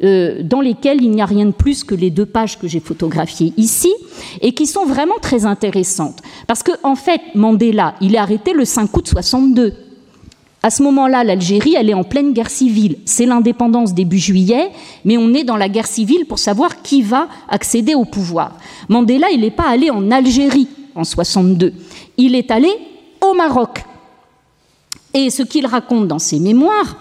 [0.04, 2.80] Euh, dans lesquelles il n'y a rien de plus que les deux pages que j'ai
[2.80, 3.94] photographiées ici,
[4.42, 6.18] et qui sont vraiment très intéressantes.
[6.48, 9.76] Parce qu'en en fait, Mandela, il est arrêté le 5 août 62.
[10.64, 12.98] À ce moment-là, l'Algérie, elle est en pleine guerre civile.
[13.06, 14.72] C'est l'indépendance début juillet,
[15.06, 18.58] mais on est dans la guerre civile pour savoir qui va accéder au pouvoir.
[18.90, 21.74] Mandela, il n'est pas allé en Algérie en 62.
[22.18, 22.70] Il est allé
[23.22, 23.84] au Maroc.
[25.14, 26.96] Et ce qu'il raconte dans ses mémoires,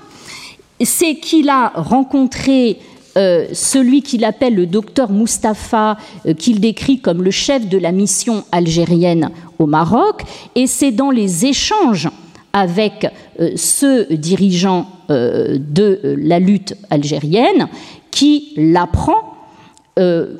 [0.83, 2.79] c'est qu'il a rencontré
[3.17, 5.97] euh, celui qu'il appelle le docteur Mustapha,
[6.27, 10.23] euh, qu'il décrit comme le chef de la mission algérienne au Maroc,
[10.55, 12.09] et c'est dans les échanges
[12.53, 13.07] avec
[13.41, 17.67] euh, ce dirigeant de la lutte algérienne
[18.13, 19.35] qui l'apprend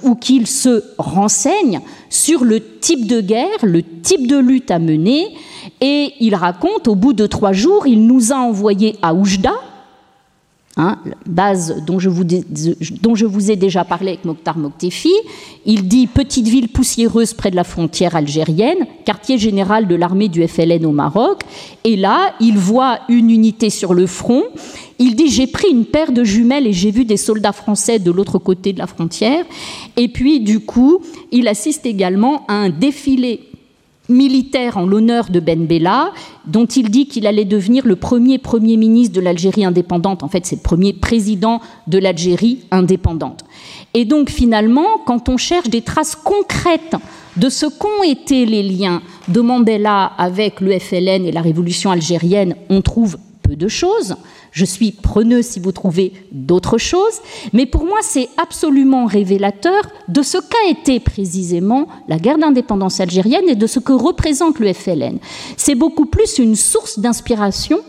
[0.05, 5.27] ou qu'il se renseigne sur le type de guerre, le type de lutte à mener,
[5.81, 9.55] et il raconte, au bout de trois jours, il nous a envoyé à Oujda,
[10.83, 15.13] Hein, base dont je, vous, ai déjà parlé avec Mokhtar Moktefi.
[15.67, 20.49] Il dit petite ville poussiéreuse près de la frontière algérienne, quartier général de l'armée du
[20.49, 21.43] FLN au Maroc.
[21.85, 24.45] Et là, il voit une unité sur le front.
[24.99, 28.11] Il dit j'ai pris une paire de jumelles et j'ai vu des soldats français de
[28.11, 29.45] l'autre côté de la frontière.
[29.99, 33.50] Et puis, du coup, il assiste également à un défilé
[34.11, 36.13] militaire en l'honneur de Ben Bella,
[36.47, 40.23] dont il dit qu'il allait devenir le premier Premier ministre de l'Algérie indépendante.
[40.23, 43.45] En fait, c'est le premier président de l'Algérie indépendante.
[43.95, 46.97] Et donc, finalement, quand on cherche des traces concrètes
[47.37, 52.57] de ce qu'ont été les liens de Mandela avec le FLN et la révolution algérienne,
[52.69, 53.17] on trouve
[53.57, 54.17] de choses.
[54.53, 57.21] Je suis preneuse si vous trouvez d'autres choses,
[57.53, 63.49] mais pour moi c'est absolument révélateur de ce qu'a été précisément la guerre d'indépendance algérienne
[63.49, 65.19] et de ce que représente le FLN.
[65.57, 67.81] C'est beaucoup plus une source d'inspiration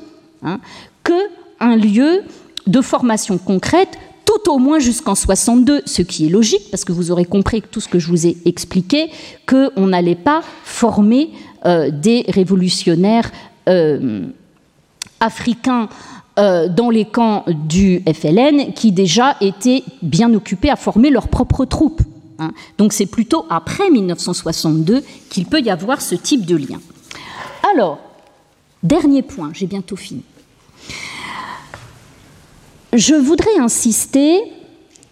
[0.44, 0.60] hein,
[1.04, 2.24] qu'un lieu
[2.68, 7.12] de formation concrète tout au moins jusqu'en 62, ce qui est logique, parce que vous
[7.12, 9.10] aurez compris que tout ce que je vous ai expliqué,
[9.46, 11.32] qu'on n'allait pas former
[11.66, 13.32] euh, des révolutionnaires
[13.68, 14.28] euh,
[15.22, 15.88] africains
[16.40, 21.66] euh, dans les camps du FLN qui déjà étaient bien occupés à former leurs propres
[21.66, 22.02] troupes.
[22.40, 22.52] Hein.
[22.78, 26.80] Donc c'est plutôt après 1962 qu'il peut y avoir ce type de lien.
[27.74, 28.00] Alors,
[28.82, 30.24] dernier point, j'ai bientôt fini.
[32.94, 34.42] Je voudrais insister,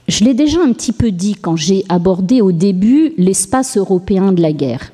[0.08, 4.42] je l'ai déjà un petit peu dit quand j'ai abordé au début l'espace européen de
[4.42, 4.92] la guerre,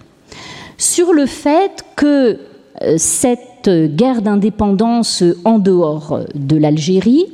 [0.78, 2.40] sur le fait que
[2.82, 2.98] euh,
[3.66, 7.26] cette guerre d'indépendance en dehors de l'Algérie,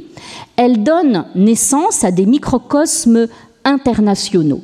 [0.56, 3.28] elle donne naissance à des microcosmes
[3.66, 4.62] internationaux.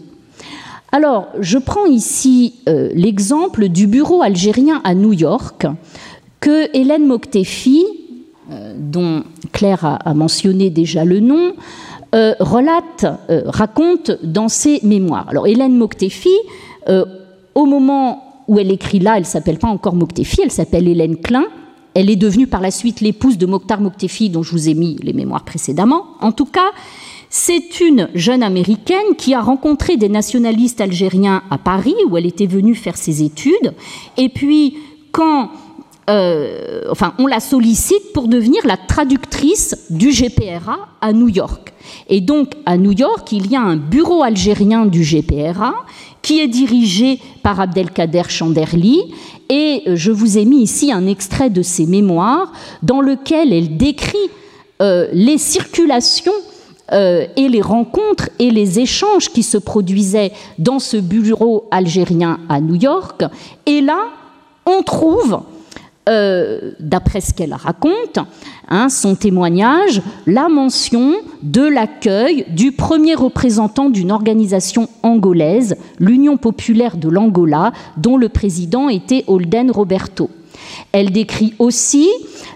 [0.91, 5.67] Alors, je prends ici euh, l'exemple du bureau algérien à New York
[6.39, 7.83] que Hélène Moktefi,
[8.51, 11.53] euh, dont Claire a, mentionné déjà le nom,
[12.15, 13.05] euh, relate,
[13.45, 15.27] raconte dans ses mémoires.
[15.29, 16.35] Alors, Hélène Moktefi,
[17.53, 21.45] au moment où elle écrit là, elle s'appelle pas encore Moktefi, elle s'appelle Hélène Klein.
[21.93, 24.97] Elle est devenue par la suite l'épouse de Mokhtar Moktefi, dont je vous ai mis
[25.01, 26.05] les mémoires précédemment.
[26.21, 26.71] En tout cas,
[27.29, 32.45] c'est une jeune américaine qui a rencontré des nationalistes algériens à Paris, où elle était
[32.45, 33.73] venue faire ses études.
[34.15, 34.77] Et puis,
[35.11, 35.49] quand
[36.09, 41.73] euh, enfin, on la sollicite pour devenir la traductrice du GPRA à New York.
[42.07, 45.73] Et donc, à New York, il y a un bureau algérien du GPRA
[46.27, 48.99] qui est dirigé par Abdelkader Chanderli.
[49.47, 52.51] Et euh, je vous ai mis ici un extrait de ses mémoires
[52.83, 54.17] dans lequel elle décrit
[54.81, 56.33] euh, les circulations
[56.91, 62.59] euh, et les rencontres et les échanges qui se produisaient dans ce bureau algérien à
[62.59, 63.23] New York.
[63.65, 64.09] Et là,
[64.65, 65.39] on trouve,
[66.07, 68.19] euh, d'après ce qu'elle raconte,
[68.69, 76.97] hein, son témoignage, la mention de l'accueil du premier représentant d'une organisation angolaise, l'Union populaire
[76.97, 80.29] de l'Angola, dont le président était Holden Roberto.
[80.91, 82.07] Elle décrit aussi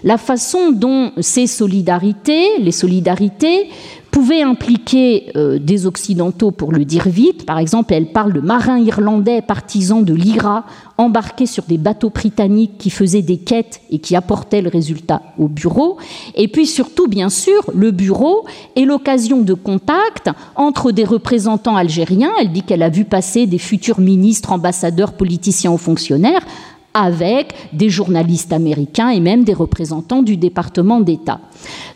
[0.04, 3.68] la façon dont ces solidarités, les solidarités,
[4.12, 7.46] pouvait impliquer euh, des Occidentaux, pour le dire vite.
[7.46, 10.64] Par exemple, elle parle de marins irlandais partisans de l'IRA
[10.98, 15.48] embarqués sur des bateaux britanniques qui faisaient des quêtes et qui apportaient le résultat au
[15.48, 15.96] bureau.
[16.34, 18.44] Et puis surtout, bien sûr, le bureau
[18.76, 22.32] est l'occasion de contact entre des représentants algériens.
[22.38, 26.44] Elle dit qu'elle a vu passer des futurs ministres, ambassadeurs, politiciens ou fonctionnaires
[26.94, 31.40] avec des journalistes américains et même des représentants du département d'État.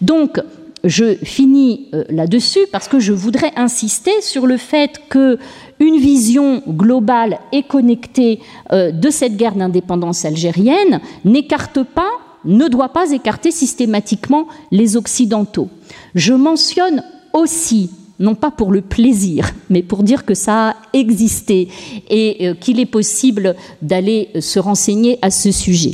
[0.00, 0.40] Donc,
[0.84, 5.38] je finis euh, là-dessus parce que je voudrais insister sur le fait que
[5.78, 8.40] une vision globale et connectée
[8.72, 12.10] euh, de cette guerre d'indépendance algérienne n'écarte pas,
[12.44, 15.68] ne doit pas écarter systématiquement les Occidentaux.
[16.14, 17.02] Je mentionne
[17.32, 21.68] aussi non pas pour le plaisir, mais pour dire que ça a existé
[22.08, 25.92] et euh, qu'il est possible d'aller se renseigner à ce sujet.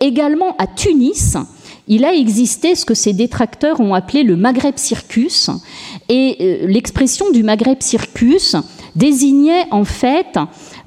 [0.00, 1.36] également à Tunis,
[1.88, 5.50] il a existé ce que ses détracteurs ont appelé le Maghreb Circus.
[6.08, 8.56] Et euh, l'expression du Maghreb Circus
[8.94, 10.38] désignait en fait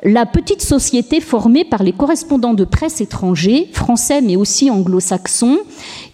[0.03, 5.59] la petite société formée par les correspondants de presse étrangers, français mais aussi anglo-saxons,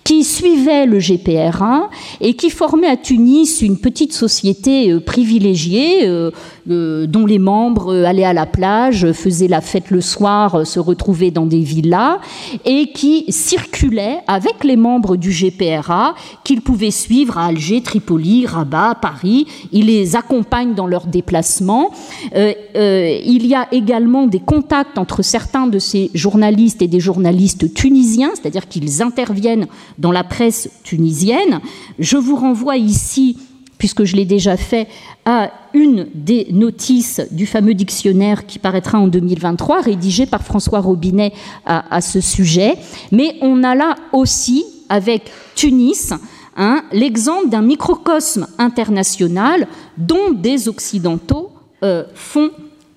[0.08, 1.90] qui suivait le GPRA
[2.22, 6.32] et qui formait à Tunis une petite société euh, privilégiée euh,
[6.70, 11.32] euh, dont les membres allaient à la plage, faisaient la fête le soir, se retrouvaient
[11.32, 12.20] dans des villas
[12.64, 18.96] et qui circulait avec les membres du GPRA qu'ils pouvaient suivre à Alger, Tripoli, Rabat,
[19.02, 19.46] Paris.
[19.74, 21.92] Ils les accompagnent dans leurs déplacements.
[22.34, 28.32] il y a également des contacts entre certains de ces journalistes et des journalistes tunisiens,
[28.36, 29.68] c'est-à-dire qu'ils interviennent
[29.98, 31.60] dans la presse tunisienne.
[32.00, 33.38] Je vous renvoie ici,
[33.78, 34.88] puisque je l'ai déjà fait,
[35.26, 41.34] à une des notices du fameux dictionnaire qui paraîtra en 2023, rédigé par François Robinet
[41.66, 42.76] à, ce sujet.
[43.12, 46.14] Mais on a là aussi, avec Tunis,
[46.56, 49.68] hein, l'exemple d'un microcosme international
[49.98, 51.52] dont des Occidentaux
[51.84, 52.52] euh, font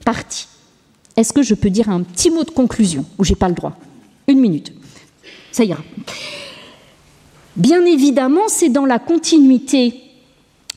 [0.05, 0.47] partie.
[1.17, 3.73] Est-ce que je peux dire un petit mot de conclusion ou j'ai pas le droit?
[4.27, 4.73] Une minute.
[5.53, 5.83] Ça ira.
[7.57, 9.95] Bien évidemment, c'est dans la continuité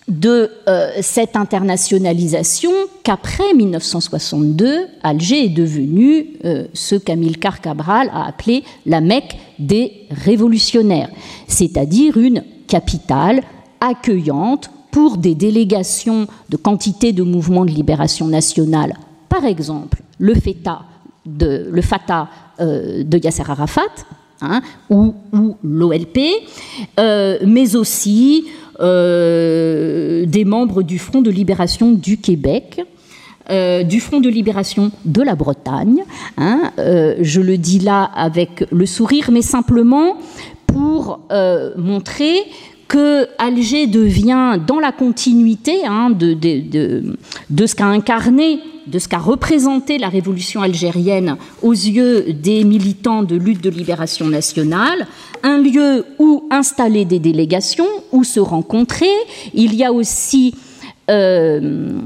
[0.07, 2.71] de euh, cette internationalisation
[3.03, 11.09] qu'après 1962, Alger est devenu euh, ce qu'Amilcar Cabral a appelé la Mecque des révolutionnaires,
[11.47, 13.41] c'est-à-dire une capitale
[13.79, 18.95] accueillante pour des délégations de quantité de mouvements de libération nationale,
[19.29, 22.27] par exemple le, le Fatah
[22.59, 23.81] euh, de Yasser Arafat,
[24.43, 25.13] Hein, ou,
[25.63, 26.19] l'OLP,
[26.99, 28.43] euh, mais aussi
[28.81, 32.81] euh, des membres du Front de libération du Québec.
[33.49, 36.03] Euh, du Front de libération de la Bretagne.
[36.37, 40.17] Hein, je le dis là avec le sourire, mais simplement
[40.67, 41.21] pour
[41.77, 42.35] montrer
[42.93, 49.97] que Alger devient dans la continuité hein, de, ce qu'a incarné, de ce qu'a représenté
[49.97, 55.07] la révolution algérienne aux yeux des militants de lutte de libération nationale,
[55.41, 59.09] un lieu où installer des délégations, où se rencontrer.
[59.55, 60.53] Il y a aussi
[61.09, 61.99] euh,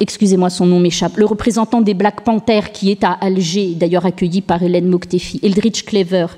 [0.00, 4.40] excusez-moi, son nom m'échappe, le représentant des Black Panthers qui est à Alger, d'ailleurs accueilli
[4.40, 6.28] par Hélène Moktefi, Eldridge Clever,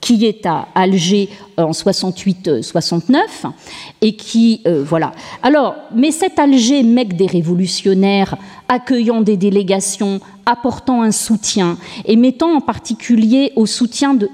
[0.00, 3.12] qui est à Alger en 68-69
[4.00, 5.12] et qui euh, voilà.
[5.42, 8.36] Alors, mais cet Alger, mec des révolutionnaires,
[8.68, 14.28] accueillant des délégations, apportant un soutien et mettant en particulier au soutien de,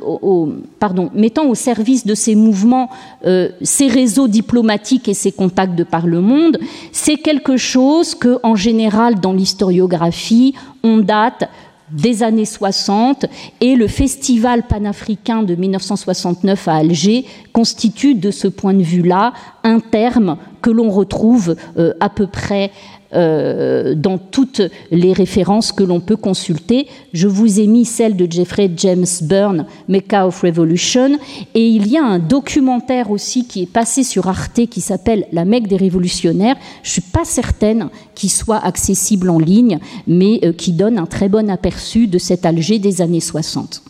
[0.79, 2.91] pardon, mettant au service de ces mouvements
[3.25, 6.59] euh, ces réseaux diplomatiques et ces contacts de par le monde,
[6.93, 11.49] c'est quelque chose que en général dans l'historiographie on date
[11.91, 13.27] des années 60
[13.61, 19.33] et le festival panafricain de 1969 à Alger constitue de ce point de vue-là
[19.63, 22.71] un terme que l'on retrouve euh, à peu près
[23.17, 26.87] euh, dans toutes les références que l'on peut consulter.
[27.13, 31.19] Je vous ai mis celle de Jeffrey James Byrne, Mecca of Revolution,
[31.55, 35.45] et il y a un documentaire aussi qui est passé sur Arte qui s'appelle La
[35.45, 36.57] Mecque des révolutionnaires.
[36.83, 41.29] Je suis pas certaine qu'il soit accessible en ligne, mais euh, qui donne un très
[41.29, 43.83] bon aperçu de cet Alger des années 60.